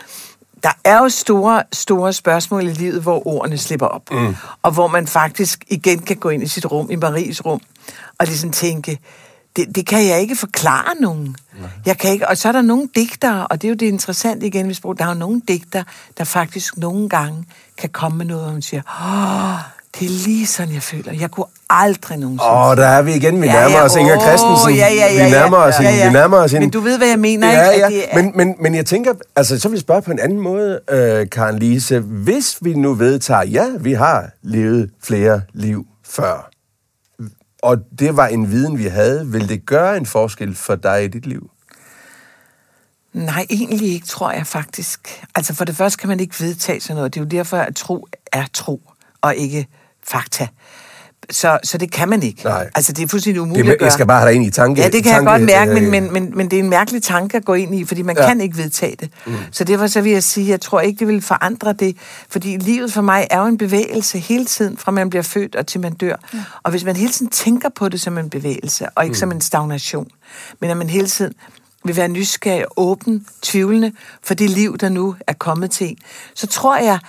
[0.68, 4.12] der er jo store, store spørgsmål i livet, hvor ordene slipper op.
[4.12, 4.36] Mm.
[4.62, 7.62] Og hvor man faktisk igen kan gå ind i sit rum, i Maries rum,
[8.20, 9.00] og ligesom tænke,
[9.56, 11.36] det, det kan jeg ikke forklare nogen.
[11.86, 14.48] Jeg kan ikke, og så er der nogle digtere, og det er jo det interessante
[14.48, 15.84] igen, hvis der er jo nogle digtere,
[16.18, 17.46] der faktisk nogle gange
[17.78, 21.14] kan komme med noget, hvor man siger, åh, det er lige sådan, jeg føler.
[21.14, 23.42] Jeg kunne aldrig nogensinde Åh, der er vi igen.
[23.42, 24.76] Vi nærmer ja, os Inger Christensen.
[24.76, 26.08] ja, ja, ja, vi nærmer os ja, ja.
[26.08, 26.54] Vi nærmer os.
[26.54, 27.86] Men du ved, hvad jeg mener, ja, ikke?
[27.86, 30.20] Ja, det er- men, men, men jeg tænker, altså så vil jeg spørge på en
[30.20, 32.00] anden måde, øh, Karen Lise.
[32.00, 36.50] Hvis vi nu vedtager, ja, vi har levet flere liv før,
[37.64, 41.08] og det var en viden, vi havde, vil det gøre en forskel for dig i
[41.08, 41.50] dit liv?
[43.14, 45.24] Nej, egentlig ikke, tror jeg faktisk.
[45.36, 47.14] Altså for det første kan man ikke vedtage sådan noget.
[47.14, 48.82] Det er jo derfor, at tro er tro,
[49.22, 49.68] og ikke
[50.08, 50.48] fakta.
[51.30, 52.44] Så, så det kan man ikke.
[52.44, 52.70] Nej.
[52.76, 53.86] Altså det er fuldstændig umuligt Det, at gøre.
[53.86, 54.82] jeg skal bare have dig ind i tanke.
[54.82, 56.70] Ja, det kan tanke, jeg godt mærke, men, øh, men, men, men det er en
[56.70, 58.22] mærkelig tanke at gå ind i, fordi man Ja.
[58.24, 58.28] ja.
[58.30, 59.10] kan ikke vedtage det.
[59.26, 59.34] Mm.
[59.52, 61.98] Så derfor så vil jeg sige, at jeg tror ikke, det vil forandre det,
[62.30, 65.68] fordi livet for mig er jo en bevægelse hele tiden, fra man bliver født og
[65.68, 66.16] til man dør.
[66.34, 66.44] Ja.
[66.64, 69.20] Og hvis man hele tiden tænker på det som en bevægelse, og ikke mm.
[69.20, 70.08] som en stagnation,
[70.62, 71.34] men at man hele tiden
[71.86, 73.92] vil være nysgerrig, åben, tvivlende
[74.24, 75.98] for det liv, der nu er kommet til en,
[76.36, 77.00] så tror jeg,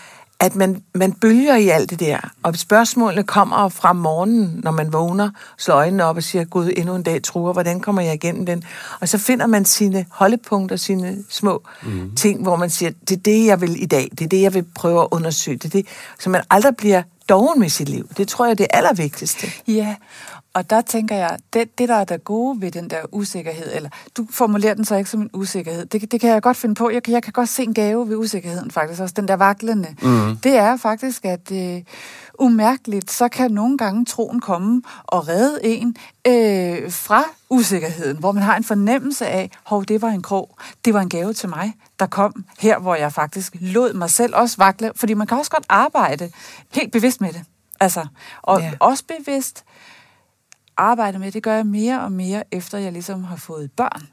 [0.41, 4.93] at man, man bølger i alt det der, og spørgsmålene kommer fra morgenen, når man
[4.93, 8.47] vågner, slår øjnene op og siger, Gud, endnu en dag truer, hvordan kommer jeg igennem
[8.47, 8.65] den?
[9.01, 12.15] Og så finder man sine holdepunkter, sine små mm.
[12.17, 14.55] ting, hvor man siger, det er det, jeg vil i dag, det er det, jeg
[14.55, 15.87] vil prøve at undersøge, det er det,
[16.19, 18.09] så man aldrig bliver doven med sit liv.
[18.17, 19.47] Det tror jeg er det allervigtigste.
[19.67, 19.95] Ja,
[20.55, 23.91] og der tænker jeg, det, det der er der gode ved den der usikkerhed, eller
[24.17, 26.91] du formulerer den så ikke som en usikkerhed, det, det kan jeg godt finde på.
[26.91, 29.89] Jeg, kan- jeg kan godt se en gave ved usikkerheden faktisk, også den der vaklende.
[30.03, 30.37] Mm.
[30.37, 31.83] Det er faktisk, at øh,
[32.39, 35.97] umærkeligt, så kan nogle gange troen komme og redde en
[36.27, 40.95] øh, fra usikkerheden, hvor man har en fornemmelse af, hov, det var en krog, det
[40.95, 44.57] var en gave til mig, der kom her, hvor jeg faktisk lod mig selv også
[44.59, 46.31] vakle, fordi man kan også godt arbejde
[46.75, 47.43] helt bevidst med det.
[47.81, 48.07] Altså,
[48.43, 48.73] og Ja.
[48.81, 49.65] også bevidst
[50.77, 54.09] arbejde med, det gør jeg mere og mere, efter jeg ligesom har fået børn.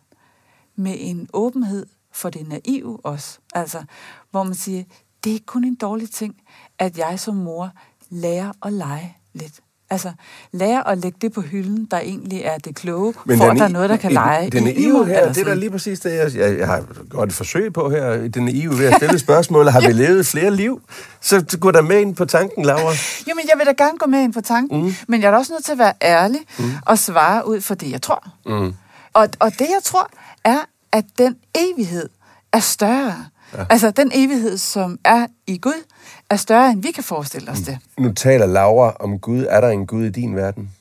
[0.75, 3.39] Med en åbenhed for det naive også.
[3.53, 3.83] Altså,
[4.31, 4.83] hvor man siger,
[5.23, 6.35] det er ikke kun en dårlig ting,
[6.79, 7.71] at jeg som mor
[8.09, 9.53] lærer at lege lidt.
[9.89, 10.11] Altså,
[10.51, 13.63] lærer at lægge det på hylden, der egentlig er det kloge, Men for at der
[13.63, 15.57] er noget, der kan lege Den i naive her, det er da sådan.
[15.57, 18.27] lige præcis det, jeg, jeg, jeg har godt et forsøg på her.
[18.27, 20.81] Den naive ved at stille spørgsmål, har vi levet flere liv?
[21.21, 22.93] Så gå der med ind på tanken, Laura.
[23.27, 24.93] Jamen, jeg vil da gerne gå med ind på tanken, mm.
[25.07, 26.71] men jeg er da også nødt til at være ærlig mm.
[26.85, 28.27] og svare ud for det, jeg tror.
[28.45, 28.73] Mm.
[29.13, 30.09] Og, og det, jeg tror,
[30.43, 30.59] er,
[30.91, 32.09] at den evighed
[32.53, 33.25] er større.
[33.57, 33.65] Ja.
[33.69, 35.83] Altså, den evighed, som er i Gud,
[36.29, 37.77] er større, end vi kan forestille os det.
[37.97, 39.45] Nu taler Laura om Gud.
[39.49, 40.71] Er der en Gud i din verden?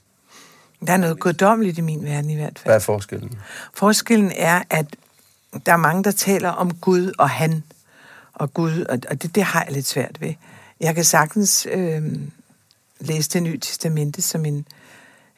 [0.87, 2.65] Der er noget guddommeligt i min verden i hvert fald.
[2.65, 3.39] Hvad er forskellen?
[3.75, 4.87] Forskellen er, at
[5.67, 7.63] der er mange, der taler om Gud og han
[8.35, 10.35] og Gud, og det, det har jeg lidt svært ved.
[10.81, 12.03] Jeg kan sagtens øh,
[13.01, 14.67] læse det nye testamente som en,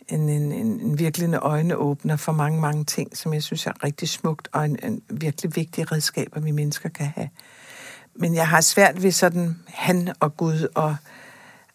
[0.08, 3.84] en, en, en, en virkelig en øjneåbner for mange, mange ting, som jeg synes er
[3.84, 7.28] rigtig smukt, og en, en virkelig vigtig redskaber, vi mennesker kan have.
[8.18, 10.96] Men jeg har svært ved sådan han og Gud, og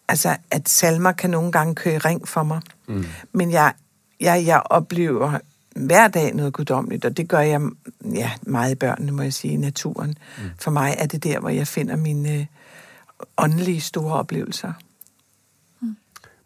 [0.08, 2.60] altså, at salmer kan nogle gange køre ring for mig.
[2.88, 3.04] Mm.
[3.32, 3.72] Men jeg,
[4.20, 5.38] jeg, jeg oplever
[5.76, 7.60] hver dag noget guddommeligt, og det gør jeg
[8.14, 10.18] ja, meget i børnene, må jeg sige, i naturen.
[10.38, 10.44] Mm.
[10.60, 12.46] For mig er det der, hvor jeg finder mine øh,
[13.38, 14.72] åndelige store oplevelser.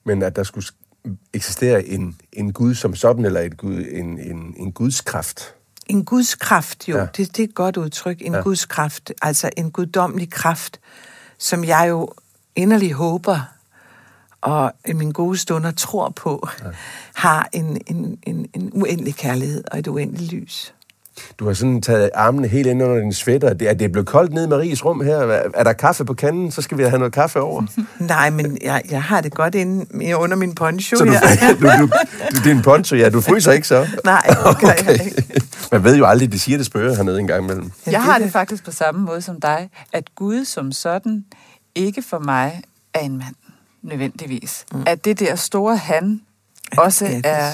[0.05, 0.67] Men at der skulle
[1.33, 5.55] eksistere en, en Gud som sådan, eller et Gud, en, en, en Guds kraft.
[5.87, 7.07] En Guds kraft, jo, Ja.
[7.17, 8.21] det, det er et godt udtryk.
[8.21, 8.41] En Ja.
[8.41, 10.81] Guds kraft, altså en guddommelig kraft,
[11.39, 12.13] som jeg jo
[12.57, 13.41] inderligt håber,
[14.41, 16.69] og i mine gode stunder tror på, ja.
[17.15, 20.75] har en, en, en, en uendelig kærlighed og et uendeligt lys.
[21.39, 23.55] Du har sådan taget armene helt ind under din sweater.
[23.55, 25.17] Det er, det er blevet koldt nede i Maries rum her.
[25.17, 27.67] Er er der kaffe på kanden, så skal vi have noget kaffe over.
[27.99, 31.55] Nej, men jeg, jeg har det godt inde under min poncho Så du, her.
[31.61, 31.89] du, du, du,
[32.45, 33.09] det er en poncho, ja.
[33.11, 33.87] Du fryser ikke så?
[34.05, 34.23] Nej,
[34.63, 35.23] jeg ikke.
[35.73, 37.73] Man ved jo aldrig, de siger det spørger hernede en gang imellem.
[37.87, 38.33] Jeg har det det.
[38.33, 41.25] faktisk på samme måde som dig, at Gud som sådan
[41.75, 42.63] ikke for mig
[42.95, 43.35] er en mand,
[43.83, 44.65] nødvendigvis.
[44.73, 44.83] Mm.
[44.87, 46.21] At det der store han,
[46.77, 47.53] også Ja, det er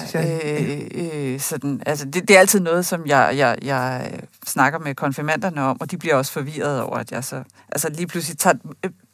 [0.95, 4.11] øh, øh, sådan, altså det, det er altid noget, som jeg, jeg, jeg
[4.47, 8.07] snakker med konfirmanderne om, og de bliver også forvirret over, at jeg så altså lige
[8.07, 8.57] pludselig tager,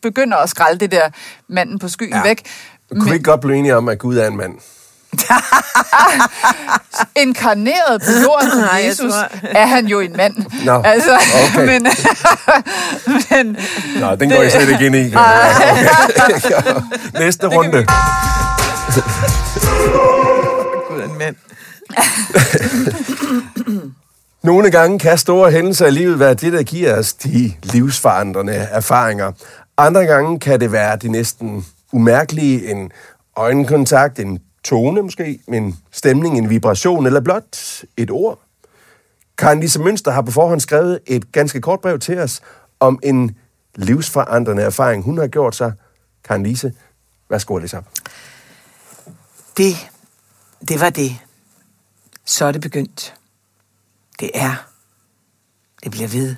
[0.02, 1.08] begynder at skralde det der
[1.48, 2.22] manden på skyen Ja.
[2.22, 2.42] væk.
[2.90, 4.52] Kunne vi ikke godt blive enige om, at Gud er en mand?
[7.16, 10.34] inkarneret på jorden som Jesus, tror- er han jo en mand.
[10.64, 11.18] Nå, altså,
[11.54, 11.66] okay.
[11.66, 11.82] men,
[13.30, 13.56] men,
[14.00, 15.14] Nå, den går jeg slet ikke ind i.
[15.14, 16.80] Okay.
[17.20, 17.86] Næste runde.
[24.42, 29.32] Nogle gange kan store hændelser i livet være det, der giver os de livsforandrende erfaringer.
[29.76, 32.92] Andre gange kan det være de næsten umærkelige, en
[33.36, 38.38] øjenkontakt, en tone måske, en stemning, en vibration eller blot et ord.
[39.38, 42.40] Karen Lise Mønster har på forhånd skrevet et ganske kort brev til os
[42.80, 43.36] om en
[43.74, 45.72] livsforandrende erfaring, hun har gjort sig.
[46.24, 46.72] Karen Lise,
[47.30, 47.84] værsgo at læse op.
[49.56, 49.90] Det,
[50.68, 51.16] det var det.
[52.28, 53.14] Så er det begyndt.
[54.20, 54.54] Det er.
[55.84, 56.36] Det bliver ved.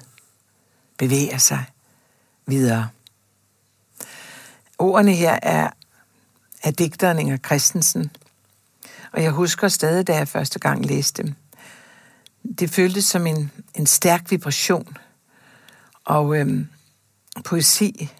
[0.98, 1.64] Bevæger sig
[2.46, 2.88] videre.
[4.78, 5.70] Ordene her er
[6.62, 8.10] af digteren Inger Christensen.
[9.12, 11.34] Og jeg husker stadig, da jeg første gang læste dem.
[12.58, 14.96] Det føltes som en, en stærk vibration.
[16.04, 16.68] Og øhm,
[17.44, 18.10] poesi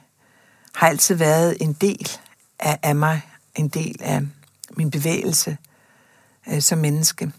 [0.74, 2.10] har altid været en del
[2.58, 3.22] af, af mig,
[3.54, 4.22] en del af
[4.70, 5.56] min bevægelse
[6.48, 7.32] øh, som menneske.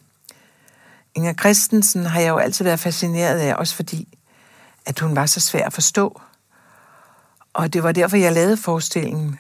[1.16, 4.18] Inger Christensen har jeg jo altid været fascineret af, også fordi,
[4.86, 6.22] at hun var så svær at forstå.
[7.54, 9.40] Og det var derfor, jeg lavede forestillingen,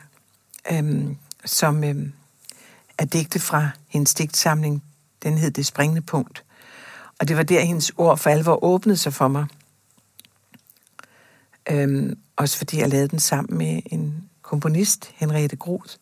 [0.71, 2.13] øhm, som øhm,
[2.97, 4.83] er digte fra hendes digtsamling.
[5.23, 6.43] Den hed Det springende punkt.
[7.19, 9.45] Og det var der, hendes ord for alvor åbnede sig for mig.
[11.69, 15.95] Øhm, også fordi jeg lavede den sammen med en komponist, Henriette Groth,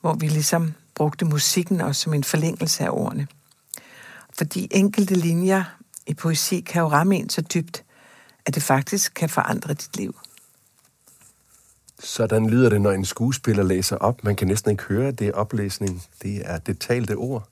[0.00, 3.26] hvor vi ligesom brugte musikken også som en forlængelse af ordene.
[4.38, 5.64] Fordi enkelte linjer
[6.06, 7.84] i poesi kan jo ramme en så dybt,
[8.46, 10.16] at det faktisk kan forandre dit liv.
[11.98, 14.24] Sådan lyder det, når en skuespiller læser op.
[14.24, 16.02] Man kan næsten ikke høre, det er oplæsning.
[16.22, 17.48] Det er det talte ord.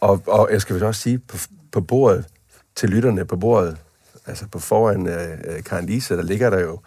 [0.00, 1.36] Og, og jeg skal vel også sige, på,
[1.72, 2.24] på bordet,
[2.74, 3.76] til lytterne på bordet,
[4.26, 6.80] altså på foran uh, Karen Lise, der ligger der jo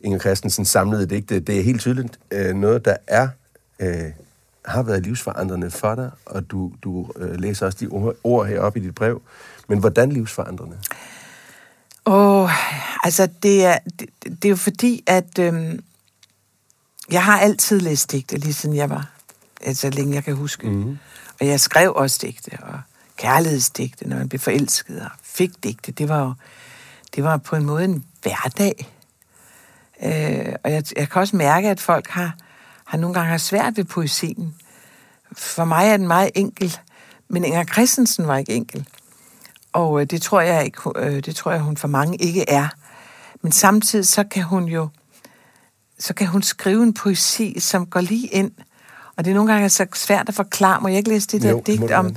[0.00, 1.40] Inger Christensen samlede digte.
[1.40, 3.28] Det er helt tydeligt uh, noget, der er
[3.82, 4.10] uh,
[4.64, 8.80] har været livsforandrende for dig, og du, du uh, læser også de ord, ord heroppe
[8.80, 9.22] i dit brev.
[9.68, 10.78] Men hvordan livsforandrende?
[12.06, 12.50] Åh, oh,
[13.04, 15.84] altså det er, det, det er jo fordi, at øhm,
[17.10, 19.10] jeg har altid læst digte, lige siden jeg var,
[19.60, 20.70] altså længe jeg kan huske.
[20.70, 20.98] Mm.
[21.40, 22.80] Og jeg skrev også digte, og
[23.16, 25.92] kærlighedsdigte, når man blev forelsket, og fik digte.
[25.92, 26.34] Det var jo,
[27.14, 28.92] det var på en måde en hverdag.
[30.02, 32.36] Øh, og jeg, jeg kan også mærke, at folk har,
[32.92, 34.54] har nogle gange har svært ved poesien.
[35.32, 36.78] For mig er den meget enkel,
[37.28, 38.88] men Inger Christensen var ikke enkel.
[39.72, 42.68] Og øh, det tror jeg ikke, øh, det tror jeg hun for mange ikke er.
[43.42, 44.88] Men samtidig så kan hun jo
[45.98, 48.50] så kan hun skrive en poesi, som går lige ind.
[49.16, 50.80] Og det er nogle gange så svært at forklare.
[50.80, 52.16] Må jeg ikke læse det der Jo, digt om,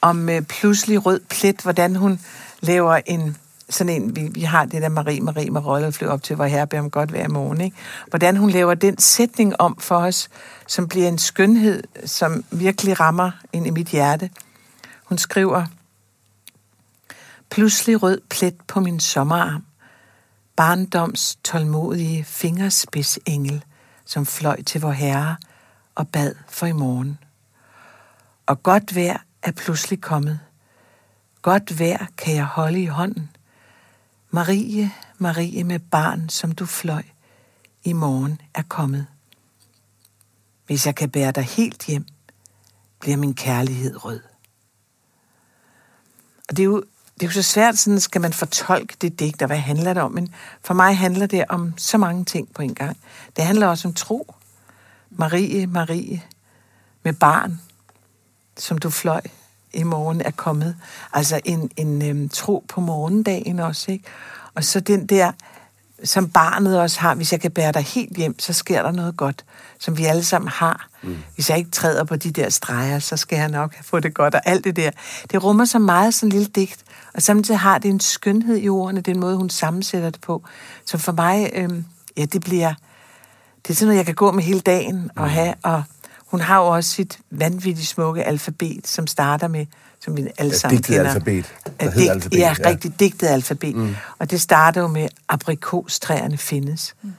[0.00, 2.20] om øh, pludselig rød plet, hvordan hun
[2.60, 3.36] laver en
[3.70, 6.44] sådan en, vi, vi har det der Marie, Marie, med Marolle flyver op til, hvor
[6.44, 7.76] herre beder om godt hver morgen, ikke?
[8.08, 10.28] Hvordan hun laver den sætning om for os,
[10.66, 14.30] som bliver en skønhed, som virkelig rammer ind i mit hjerte.
[15.04, 15.66] Hun skriver,
[17.50, 19.64] Pludselig rød plet på min sommerarm.
[20.56, 23.64] Barndoms tålmodige fingerspidsengel,
[24.04, 25.36] som fløj til vor herre
[25.94, 27.18] og bad for i morgen.
[28.46, 30.40] Og godt vejr er pludselig kommet.
[31.42, 33.30] Godt vejr kan jeg holde i hånden.
[34.30, 37.02] Marie, Marie med barn, som du fløj,
[37.84, 39.06] i morgen er kommet.
[40.66, 42.06] Hvis jeg kan bære dig helt hjem,
[43.00, 44.20] bliver min kærlighed rød.
[46.48, 49.42] Og det er jo, det er jo så svært, sådan skal man fortolke det digt,
[49.42, 50.12] og hvad handler det om?
[50.12, 52.96] Men for mig handler det om så mange ting på en gang.
[53.36, 54.34] Det handler også om tro.
[55.10, 56.22] Marie, Marie,
[57.02, 57.60] med barn,
[58.56, 59.20] som du fløj
[59.72, 60.76] i morgen er kommet.
[61.12, 64.04] Altså en, en øhm, tro på morgendagen også, ikke?
[64.54, 65.32] Og så den der,
[66.04, 69.16] som barnet også har, hvis jeg kan bære dig helt hjem, så sker der noget
[69.16, 69.44] godt,
[69.78, 70.88] som vi alle sammen har.
[71.02, 71.16] Mm.
[71.34, 74.34] Hvis jeg ikke træder på de der streger, så skal jeg nok få det godt,
[74.34, 74.90] og alt det der.
[75.30, 78.68] Det rummer så meget sådan en lille digt, og samtidig har det en skønhed i
[78.68, 80.42] ordene, den måde, hun sammensætter det på.
[80.84, 81.84] Så for mig, øhm,
[82.16, 82.74] ja, det bliver,
[83.62, 85.82] det er sådan noget, jeg kan gå med hele dagen og have, og
[86.30, 89.66] hun har jo også sit vanvittigt smukke alfabet, som starter med,
[90.00, 91.10] som vi alle Ja, sammen digtet kender.
[91.10, 92.68] alfabet, der hedder alfabet, Ja, ja.
[92.68, 93.76] rigtig digtet alfabet.
[93.76, 93.96] Mm.
[94.18, 96.94] Og det starter jo med, aprikostræerne findes.
[97.02, 97.12] Mm.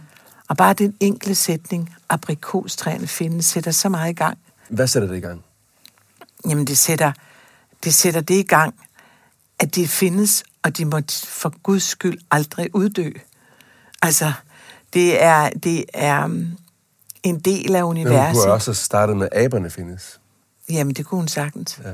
[0.48, 4.38] Og bare den enkle sætning, aprikostræerne findes, sætter så meget i gang.
[4.70, 5.44] Hvad sætter det i gang?
[6.50, 7.12] Jamen, det sætter,
[7.84, 8.76] det sætter det i gang,
[9.60, 13.10] at de findes, og de må for guds skyld aldrig uddø.
[14.02, 14.32] Altså,
[14.94, 16.46] det er, det er
[17.24, 18.44] en del af Men hun universet.
[18.44, 20.20] kunne også startet med, at aberne findes.
[20.70, 21.80] Jamen, det kunne hun sagtens.
[21.86, 21.90] Ja.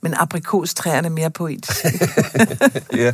[0.00, 1.84] Men aprikostræerne er mere poetisk.
[2.96, 3.12] ja.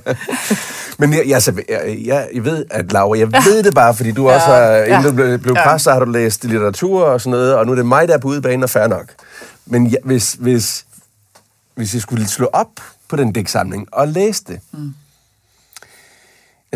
[0.98, 4.12] Men jeg, jeg, altså, jeg, jeg, jeg ved, at Laura, jeg ved det bare, fordi
[4.12, 5.70] du ja, også har, ja, inden du blev, blev ja.
[5.70, 8.14] præst, så har du læst litteratur og sådan noget, og nu er det mig, der
[8.14, 9.14] er på udebane, og fair nok.
[9.66, 10.87] Men ja, hvis, hvis,
[11.74, 12.70] hvis jeg skulle slå op
[13.09, 14.94] på den digtsamling og læse det, mm.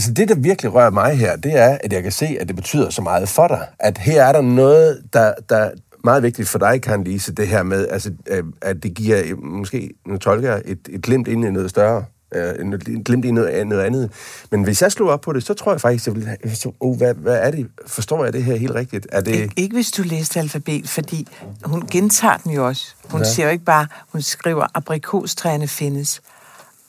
[0.00, 2.56] Altså det, der virkelig rører mig her, det er, at jeg kan se, at det
[2.56, 3.66] betyder så meget for dig.
[3.78, 5.70] At her er der noget, der, der er
[6.04, 9.42] meget vigtigt for dig, kan Lise, det her med, altså, øh, at det giver, øh,
[9.42, 13.30] måske, nu tolker jeg, et, et glimt ind i noget større, øh, en glimt i
[13.30, 14.10] noget, noget andet.
[14.50, 16.96] Men hvis jeg slog op på det, så tror jeg faktisk, jeg ville have, oh,
[16.96, 17.66] hvad, hvad er det?
[17.86, 19.06] Forstår jeg det her helt rigtigt?
[19.12, 21.26] Er det, Ik- ikke hvis du læste alfabet, fordi
[21.64, 22.94] hun gentager den jo også.
[23.10, 23.28] Hun ja.
[23.28, 26.22] siger jo ikke bare, hun skriver, aprikostræerne findes.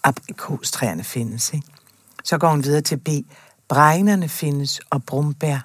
[0.04, 1.68] Aprikostræerne findes, ikke?
[2.24, 3.10] Så går hun videre til B.
[3.68, 5.60] Bregnerne findes, og brumbær.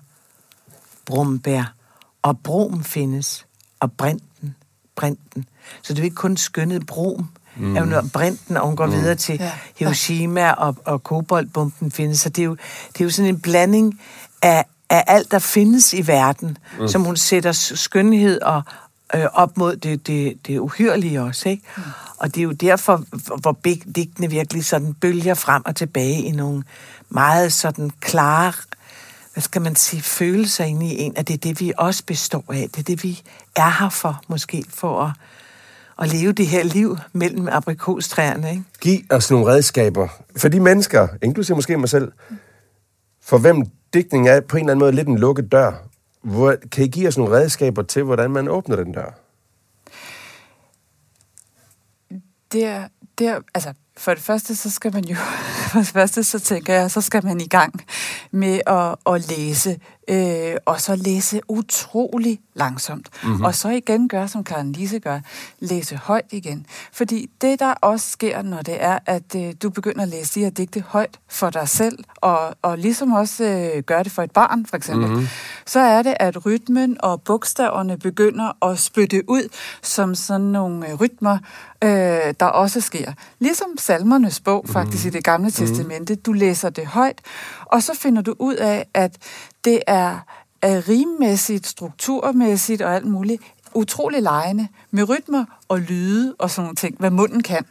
[1.05, 1.75] Brumbær.
[2.23, 3.47] Og brom findes,
[3.81, 4.57] og brinten.
[4.97, 5.45] Brinten.
[5.83, 7.77] Så det er jo ikke kun skønnet brom, mm.
[7.77, 8.93] er brinten, og hun går mm.
[8.93, 9.53] videre til Ja.
[9.77, 12.21] Hiroshima, og, og koboldbomben findes.
[12.21, 12.57] Så det er jo,
[12.93, 14.01] det er jo sådan en blanding
[14.43, 16.89] af, af alt, der findes i verden, mm.
[16.89, 18.63] som hun sætter skønhed og,
[19.15, 21.49] øh, op mod det, det, det uhyrlige også.
[21.49, 21.63] Ikke?
[21.77, 21.83] Mm.
[22.19, 26.23] Og det er jo derfor, hvor- hvor big, digtene virkelig sådan bølger frem og tilbage
[26.23, 26.65] i nogle
[27.09, 28.53] meget sådan klare,
[29.33, 32.45] hvad skal man sige, følelser inde i en, at det er det, vi også består
[32.49, 32.69] af.
[32.71, 33.23] Det er det, vi
[33.57, 35.11] er her for, måske, for at,
[36.03, 38.51] at leve det her liv mellem aprikostræerne.
[38.51, 38.63] Ikke?
[38.81, 42.13] Giv os nogle redskaber for de mennesker, inklusive måske mig selv,
[43.23, 43.63] for hvem
[43.95, 45.73] digtning er på en eller anden måde lidt en lukket dør.
[46.23, 49.11] Hvor, kan I give os nogle redskaber til, hvordan man åbner den dør?
[52.53, 55.15] det er, det er, altså, for det første, så skal man jo,
[55.73, 57.75] for det første, så tænker jeg, så skal man i gang
[58.31, 63.09] med at, at læse, øh, og så læse utrolig langsomt.
[63.25, 63.45] Mm-hmm.
[63.45, 65.21] Og så igen gøre, som Karen Lise gør,
[65.59, 66.67] læse højt igen.
[66.93, 70.41] Fordi det, der også sker, når det er, at øh, du begynder at læse de
[70.41, 74.31] her digte højt for dig selv, og, og ligesom også øh, gøre det for et
[74.31, 75.29] barn, for eksempel, mm-hmm.
[75.67, 79.49] så er det, at rytmen og bogstaverne begynder at spytte ud
[79.83, 81.39] som sådan nogle øh, rytmer,
[81.85, 83.13] øh, der også sker.
[83.39, 85.09] Ligesom salmernes bog, faktisk mm.
[85.09, 86.15] i det gamle testamente.
[86.15, 87.21] Du læser det højt,
[87.67, 89.17] og så finder du ud af, at
[89.67, 90.19] det er,
[90.63, 93.43] rimmæssigt, strukturmæssigt og alt muligt
[93.75, 97.65] utrolig lejende med rytmer og lyde og sådan nogle ting, hvad munden kan.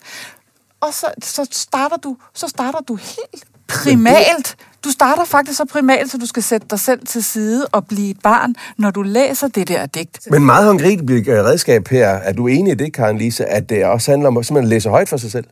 [0.81, 4.55] Og så, så, starter du, så starter du helt primalt.
[4.83, 8.09] Du starter faktisk så primalt, så du skal sætte dig selv til side og blive
[8.09, 10.27] et barn, når du læser det der digt.
[10.31, 12.07] Men meget håndgribeligt øh, redskab her.
[12.07, 14.89] Er du enig i det, Karen Lise, at det også handler om at simpelthen læse
[14.89, 15.45] højt for sig selv?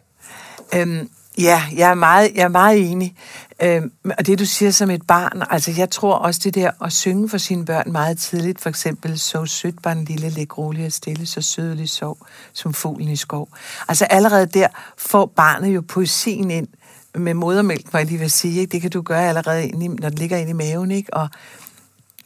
[0.75, 3.15] Øhm, ja, jeg er meget, jeg er meget enig.
[3.61, 6.93] Øhm, og det, du siger som et barn, altså jeg tror også det der at
[6.93, 10.91] synge for sine børn meget tidligt, for eksempel så sødt barn lille, læg rolig og
[10.91, 12.17] stille, så sødelig sov,
[12.53, 13.49] som fuglen i skov.
[13.87, 14.67] Altså allerede der
[14.97, 16.67] får barnet jo poesien ind
[17.15, 18.59] med modermælk, må jeg lige vil sige.
[18.59, 18.71] Ikke?
[18.71, 21.13] Det kan du gøre allerede, inde i, når den ligger inde i maven, ikke?
[21.13, 21.29] Og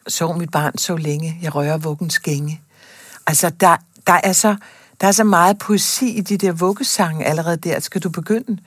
[0.08, 2.62] sov mit barn så længe, jeg rører vuggens gænge.
[3.28, 4.56] Altså, der, der, er så,
[5.02, 7.80] der er så meget poesi i de der vuggesange allerede der.
[7.80, 8.58] Skal du begynde?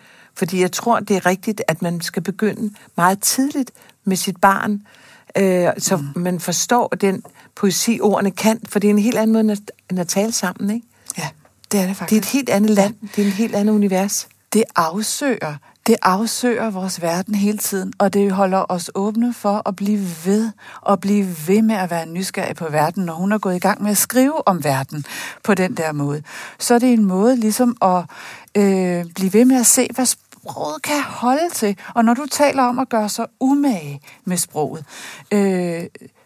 [0.40, 3.70] Fordi jeg tror, det er rigtigt, at man skal begynde meget tidligt
[4.04, 4.82] med sit barn,
[5.36, 6.22] øh, så mm.
[6.22, 7.22] man forstår den
[7.56, 9.58] poesi, ordene kan, for det er en helt anden måde
[9.90, 10.86] end at- tale sammen, ikke?
[11.18, 11.28] Ja,
[11.72, 12.18] det er det Det er faktisk.
[12.18, 14.28] et helt andet land, det er en helt andet univers.
[14.52, 15.54] det afsøger,
[15.86, 20.50] det afsøger vores verden hele tiden, og det holder os åbne for at blive ved,
[20.80, 23.82] og blive ved med at være nysgerrig på verden, når hun er gået i gang
[23.82, 25.04] med at skrive om verden
[25.44, 26.22] på den der måde.
[26.58, 28.02] Så er det en måde ligesom at
[28.54, 30.06] øh, blive ved med at se, hvad
[30.42, 31.76] sproget kan holde til.
[31.94, 34.84] Og når du taler om at gøre sig umage med sproget,
[35.32, 35.82] øh,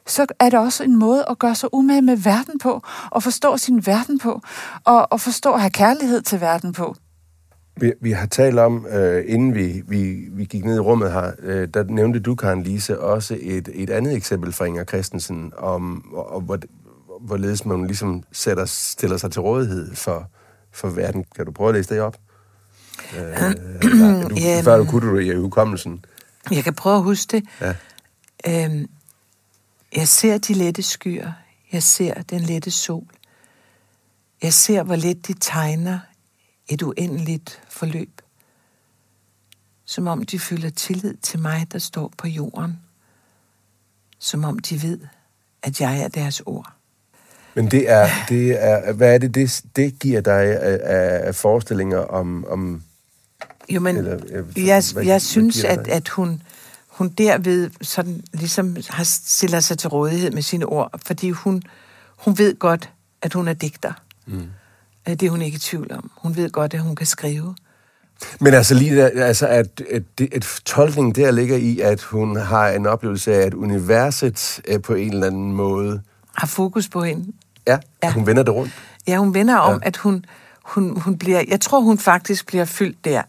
[0.06, 3.56] så er det også en måde at gøre sig umage med verden på, og forstå
[3.56, 4.40] sin verden på,
[4.84, 6.96] og, og forstå at have kærlighed til verden på.
[7.76, 11.32] Vi, vi har talt om, øh, inden vi, vi, vi gik ned i rummet her,
[11.42, 16.04] øh, der nævnte du, Karen Lise, også et, et andet eksempel fra Inger Christensen, om
[16.14, 16.58] og, og, hvor,
[17.20, 20.30] hvorledes man ligesom sætter, stiller sig til rådighed for,
[20.72, 21.24] for verden.
[21.36, 22.16] Kan du prøve at læse det op?
[23.16, 23.88] Øh, nej, du,
[24.36, 24.64] Jamen.
[24.64, 26.04] før du kunne du det i hukommelsen.
[26.50, 27.44] Jeg kan prøve at huske det.
[27.60, 27.74] Ja.
[28.46, 28.90] Øhm,
[29.96, 31.32] jeg ser de lette skyer.
[31.72, 33.06] Jeg ser den lette sol.
[34.42, 35.98] Jeg ser, hvor let de tegner
[36.68, 38.20] et uendeligt forløb.
[39.84, 42.80] Som om de føler tillid til mig, der står på jorden.
[44.18, 44.98] Som om de ved,
[45.62, 46.73] at jeg er deres ord.
[47.54, 51.34] Men det er, det er, hvad er det, det, det giver dig af, af, af
[51.34, 52.82] forestillinger om, om
[53.70, 54.26] Jo, men Eller, Eller,
[54.56, 56.42] øh, jeg, hvad- hvad jeg synes, at, at hun,
[56.88, 61.62] hun derved sådan ligesom har stiller sig til rådighed med sine ord, fordi hun,
[62.18, 62.90] hun ved godt,
[63.22, 63.92] at hun er digter.
[64.26, 64.42] Mm.
[65.06, 66.10] Det er hun ikke i tvivl om.
[66.16, 67.54] Hun ved godt, at hun kan skrive.
[68.40, 72.36] Men altså lige der, altså at, at, det, at tolkningen der ligger i, at hun
[72.36, 76.02] har en oplevelse af, at universet er på en eller anden måde,
[76.36, 77.32] Har fokus på hende.
[77.66, 78.12] Ja, Ja.
[78.12, 78.72] hun vender det rundt.
[79.06, 79.86] Ja, hun vender om, ja.
[79.86, 80.24] at hun,
[80.62, 81.44] hun, hun bliver...
[81.48, 83.22] Jeg tror, hun faktisk bliver fyldt der.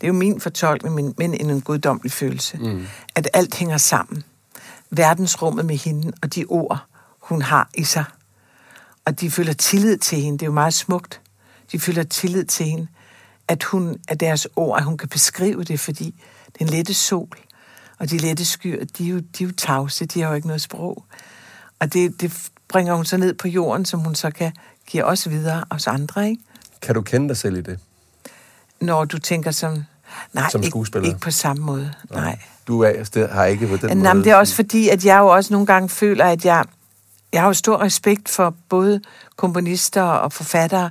[0.00, 2.56] Det er jo min fortolkning, men, men en, guddommelig følelse.
[2.58, 2.86] Mm.
[3.14, 4.24] At alt hænger sammen.
[4.90, 6.84] Verdensrummet med hende, og de ord,
[7.20, 8.04] hun har i sig.
[9.04, 10.38] Og de føler tillid til hende.
[10.38, 11.20] Det er jo meget smukt.
[11.72, 12.86] De føler tillid til hende.
[13.48, 16.14] At hun at deres ord, at hun kan beskrive det, fordi
[16.58, 17.28] den lette sol
[17.98, 20.46] og de lette skyer, de er jo, de er jo tavse, de har jo ikke
[20.46, 21.04] noget sprog.
[21.80, 24.52] Og det, det bringer hun så ned på jorden, som hun så kan
[24.86, 26.42] give os videre, os andre, ikke?
[26.82, 27.78] Kan du kende dig selv i det?
[28.80, 29.84] Når du tænker som...
[30.32, 31.08] Nej, Som ikke, skuespiller?
[31.08, 32.38] ikke på samme måde, nej.
[32.66, 34.14] Du er, sted, har ikke på den Nej, måde...
[34.14, 36.64] men det er også fordi, at jeg jo også nogle gange føler, at jeg,
[37.32, 39.00] jeg har jo stor respekt for både
[39.36, 40.90] komponister og forfattere,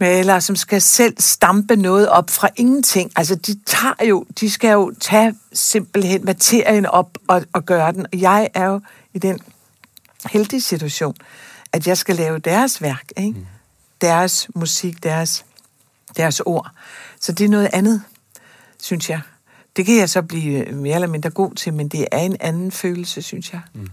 [0.00, 3.12] malere, som skal selv stampe noget op fra ingenting.
[3.16, 8.06] Altså, de tager jo, de skal jo tage simpelthen materien op og, og gøre den.
[8.12, 8.80] Og jeg er jo
[9.14, 9.38] i den
[10.26, 11.14] heldige situation,
[11.72, 13.38] at jeg skal lave deres værk, ikke?
[13.38, 13.46] Mm.
[14.00, 15.44] Deres musik, deres,
[16.16, 16.70] deres ord.
[17.20, 18.02] Så det er noget andet,
[18.82, 19.20] synes jeg.
[19.76, 22.72] Det kan jeg så blive mere eller mindre god til, men det er en anden
[22.72, 23.60] følelse, synes jeg.
[23.74, 23.90] Mm.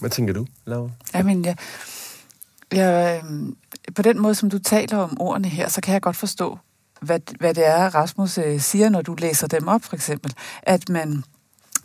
[0.00, 0.90] Hvad tænker du, Laura?
[1.14, 1.56] Jamen, jeg,
[2.72, 3.56] jeg, øhm,
[3.94, 6.58] på den måde, som du taler om ordene her, så kan jeg godt forstå,
[7.00, 10.34] hvad, hvad det er, Rasmus øh, siger, når du læser dem op, for eksempel.
[10.62, 11.24] At man,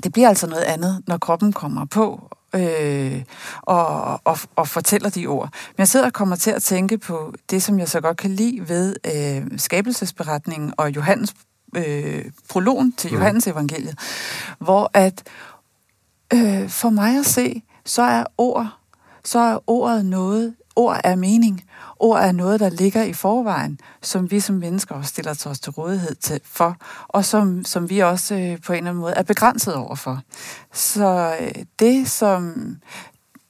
[0.04, 3.24] det bliver altså noget andet, når kroppen kommer på øh,
[3.62, 5.50] og, og, og fortæller de ord.
[5.68, 8.32] Men jeg sidder og kommer til at tænke på det, som jeg så godt kan
[8.32, 11.34] lide ved øh, skabelsesberetningen og Johannes
[11.76, 14.00] øh, prologen til Johannes evangeliet,
[14.60, 15.24] hvor at
[16.34, 18.68] øh, for mig at se, så er ord,
[19.24, 21.64] så er ordet noget, ord er mening.
[22.00, 25.72] Ord er noget, der ligger i forvejen, som vi som mennesker også stiller os til
[25.72, 26.78] rådighed til for,
[27.08, 30.22] og som, som vi også øh, på en eller anden måde er begrænset overfor.
[30.74, 32.56] Så øh, det, som,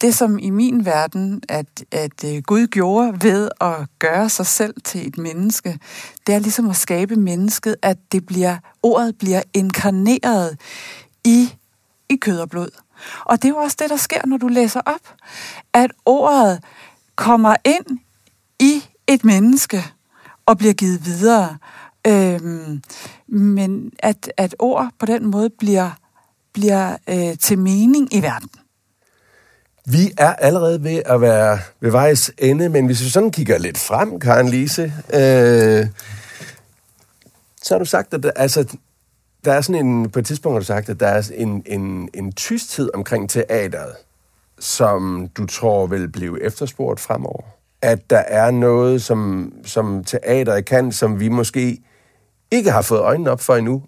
[0.02, 4.74] det, som i min verden, at, at øh, Gud gjorde ved at gøre sig selv
[4.84, 5.80] til et menneske,
[6.28, 10.58] det er ligesom at skabe mennesket, at det bliver, ordet bliver inkarneret
[11.24, 11.56] i,
[12.10, 12.70] i kød og blod.
[13.26, 15.14] Og det er jo også det, der sker, når du læser op.
[15.74, 16.64] At ordet
[17.16, 18.00] kommer ind
[18.60, 19.84] i et menneske
[20.45, 21.57] og bliver givet videre.
[22.07, 22.82] Øhm,
[23.28, 25.91] men at, at ord på den måde bliver,
[26.53, 28.49] bliver øh, til mening i verden.
[29.86, 33.78] Vi er allerede ved at være ved vejs ende, men hvis vi sådan kigger lidt
[33.78, 35.88] frem, Karen Lise, øh,
[37.62, 38.78] så har du sagt, at der, altså,
[39.45, 42.10] der er sådan en, på et tidspunkt har du sagt, at der er en, en,
[42.14, 43.95] en tysthed omkring teateret,
[44.60, 47.59] som du tror vil blive efterspurgt fremover.
[47.82, 51.82] At der er noget, som, som teateret kan, som vi måske
[52.52, 53.84] ikke har fået øjnene op for endnu,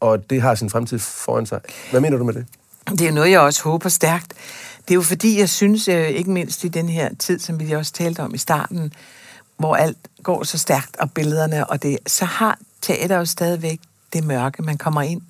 [0.00, 1.60] og det har sin fremtid foran sig.
[1.90, 2.46] Hvad mener du med det?
[2.90, 4.32] Det er noget, jeg også håber stærkt.
[4.78, 7.72] Det er jo fordi, jeg synes, øh, ikke mindst i den her tid, som vi
[7.72, 8.92] også talte om i starten,
[9.56, 13.80] hvor alt går så stærkt, og billederne, og det, så har teater jo stadigvæk
[14.12, 14.62] det mørke.
[14.62, 15.22] Man kommer ind,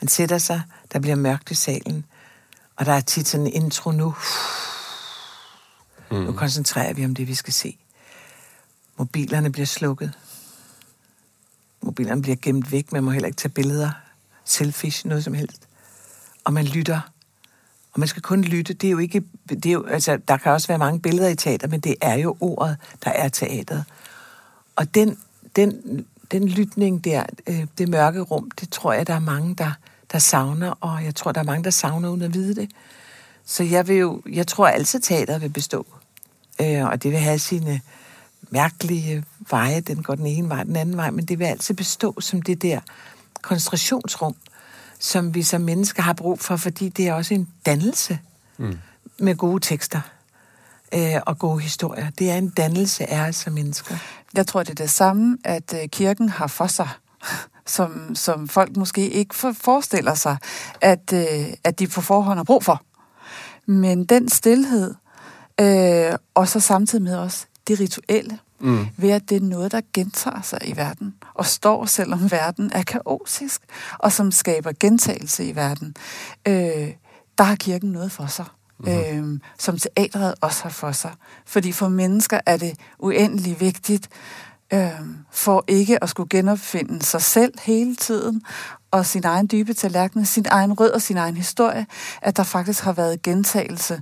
[0.00, 2.04] man sætter sig, der bliver mørkt i salen,
[2.76, 4.14] og der er tit sådan en intro nu.
[6.10, 6.16] Mm.
[6.16, 7.76] Nu koncentrerer vi om det, vi skal se.
[8.96, 10.12] Mobilerne bliver slukket.
[11.82, 13.90] Mobilerne bliver gemt væk, man må heller ikke tage billeder,
[14.44, 15.68] selfies, noget som helst.
[16.44, 17.00] Og man lytter.
[17.92, 18.74] Og man skal kun lytte.
[18.74, 19.22] Det er jo ikke...
[19.48, 22.14] Det er jo, altså, der kan også være mange billeder i teater, men det er
[22.14, 23.84] jo ordet, der er teateret.
[24.76, 25.18] Og den,
[25.56, 29.72] den, den lytning der, øh, det mørke rum, det tror jeg, der er mange, der,
[30.12, 32.70] der savner, og jeg tror, der er mange, der savner uden at vide det.
[33.44, 35.86] Så jeg vil jo, jeg tror altid, teateret vil bestå.
[36.60, 37.80] Øh, og det vil have sine
[38.50, 39.80] mærkelige veje.
[39.80, 42.62] Den går den ene vej, den anden vej, men det vil altid bestå som det
[42.62, 42.80] der
[43.42, 44.34] koncentrationsrum,
[44.98, 48.18] som vi som mennesker har brug for, fordi det er også en dannelse
[48.58, 48.78] mm.
[49.18, 50.00] med gode tekster
[50.94, 52.10] øh, og gode historier.
[52.10, 53.96] Det er en dannelse af os som mennesker.
[54.34, 56.88] Jeg tror, det er det samme, at øh, kirken har for sig,
[57.66, 60.36] som, som folk måske ikke for, forestiller sig,
[60.80, 62.82] at, øh, at de på forhånd har brug for.
[63.66, 64.94] Men den stillhed,
[65.60, 68.86] øh, og så samtidig med også det rituelle, mm.
[68.96, 72.82] ved at det er noget, der gentager sig i verden, og står selvom verden er
[72.82, 73.62] kaotisk,
[73.98, 75.96] og som skaber gentagelse i verden,
[76.48, 76.92] øh,
[77.38, 78.44] der har kirken noget for sig.
[78.78, 78.88] mm.
[78.88, 81.12] øh, som teatret også har for sig.
[81.46, 84.08] Fordi for mennesker er det uendelig vigtigt,
[84.72, 84.90] øh,
[85.30, 88.42] for ikke at skulle genopfinde sig selv hele tiden,
[88.90, 91.86] og sin egen dybe tallerken, sin egen rød og sin egen historie,
[92.22, 94.00] at der faktisk har været gentagelse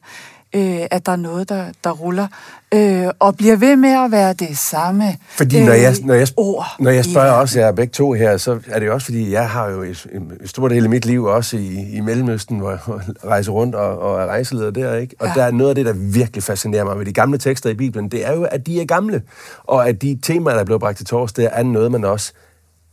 [0.56, 2.26] øh, at der er noget, der, der ruller,
[2.74, 6.66] øh, og bliver ved med at være det samme Fordi når jeg, når jeg, ord.
[6.78, 7.40] Når jeg spørger ja.
[7.40, 10.32] også jer begge to her, så er det også fordi, jeg har jo en, en
[10.44, 12.80] stor del af mit liv også i, i Mellemøsten, hvor jeg
[13.32, 15.16] rejser rundt og, og er rejseleder der, ikke?
[15.18, 15.32] Og ja.
[15.34, 18.08] der er noget af det, der virkelig fascinerer mig ved de gamle tekster i Bibelen,
[18.08, 19.22] det er jo, at de er gamle,
[19.64, 22.32] og at de temaer, der blev bragt til tors, det er noget, man også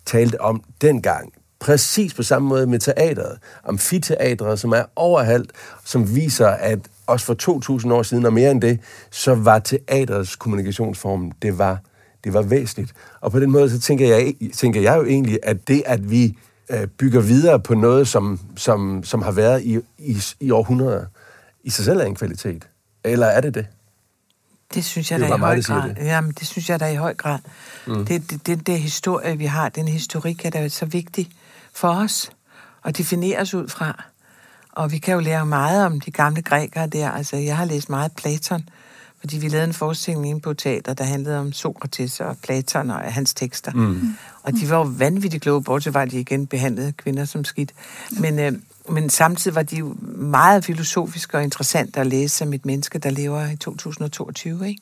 [0.05, 1.33] talte om dengang
[1.63, 5.51] præcis på samme måde med teateret, amfiteatret, som er overalt,
[5.85, 8.79] som viser, at også for 2.000 år siden og mere end det,
[9.11, 11.77] så var teaterets kommunikationsform, det var,
[12.23, 12.93] det var væsentligt.
[13.21, 16.37] Og på den måde, så tænker jeg, tænker jeg jo egentlig, at det, at vi
[16.69, 21.05] øh, bygger videre på noget, som, som, som har været i, i, i århundreder,
[21.63, 22.67] i sig selv er en kvalitet.
[23.03, 23.65] Eller er det det?
[24.73, 25.89] Det synes jeg da i høj grad.
[25.89, 25.97] Det.
[26.05, 27.39] Jamen, det synes jeg da i høj grad.
[27.87, 28.05] Mm.
[28.05, 31.29] Det, det, det, det historie, vi har, den historik er da så vigtig
[31.73, 32.31] for os
[32.85, 34.03] at definere os ud fra.
[34.75, 37.11] Og vi kan jo lære meget om de gamle grækere der.
[37.11, 38.69] Altså, jeg har læst meget Platon,
[39.19, 42.99] fordi vi lavede en forestilling inde på teater, der handlede om Sokrates og Platon og
[42.99, 43.71] hans tekster.
[43.71, 44.15] Mm.
[44.43, 47.71] Og de var jo vanvittigt kloge, bortset var de igen behandlede kvinder som skidt.
[48.19, 48.51] Men, øh,
[48.89, 53.09] men samtidig var de jo meget filosofiske og interessante at læse som et menneske, der
[53.09, 54.67] lever i 2022.
[54.67, 54.81] Ikke?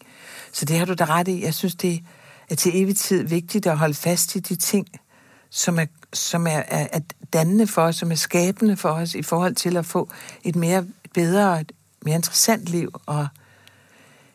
[0.52, 1.44] Så det har du da ret i.
[1.44, 2.04] Jeg synes, det
[2.50, 4.88] er til evig tid vigtigt at holde fast i de ting,
[5.52, 7.00] som er, som er, er, er
[7.34, 10.10] dannende for os, som er skabende for os i forhold til at få
[10.44, 11.72] et mere bedre, et
[12.02, 13.28] mere interessant liv og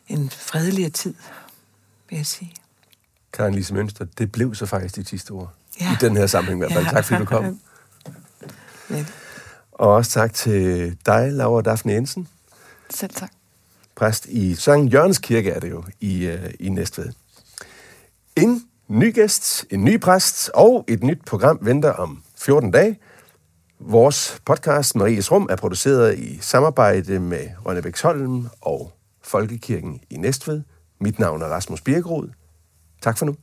[0.07, 1.13] en fredeligere tid,
[2.09, 2.53] vil jeg sige.
[3.33, 5.53] Karen Lise Mønster, det blev så faktisk dit sidste ord.
[5.79, 5.91] Ja.
[5.91, 6.85] I den her sammenhæng i hvert fald.
[6.85, 6.91] Ja.
[6.91, 7.59] Tak fordi du kom.
[8.89, 9.05] Ja.
[9.71, 12.27] Og også tak til dig, Laura Daphne Jensen.
[12.89, 13.31] Selv tak.
[13.95, 17.13] Præst i Sankt Jørgens Kirke er det jo i, uh, i Næstved.
[18.35, 22.99] En ny gæst, en ny præst og et nyt program venter om 14 dage.
[23.79, 28.91] Vores podcast Maries Rum er produceret i samarbejde med Rønnebæksholm og
[29.23, 30.61] Folkekirken i Næstved.
[31.01, 32.29] Mit navn er Rasmus Birkerud.
[33.01, 33.35] Tak for nu.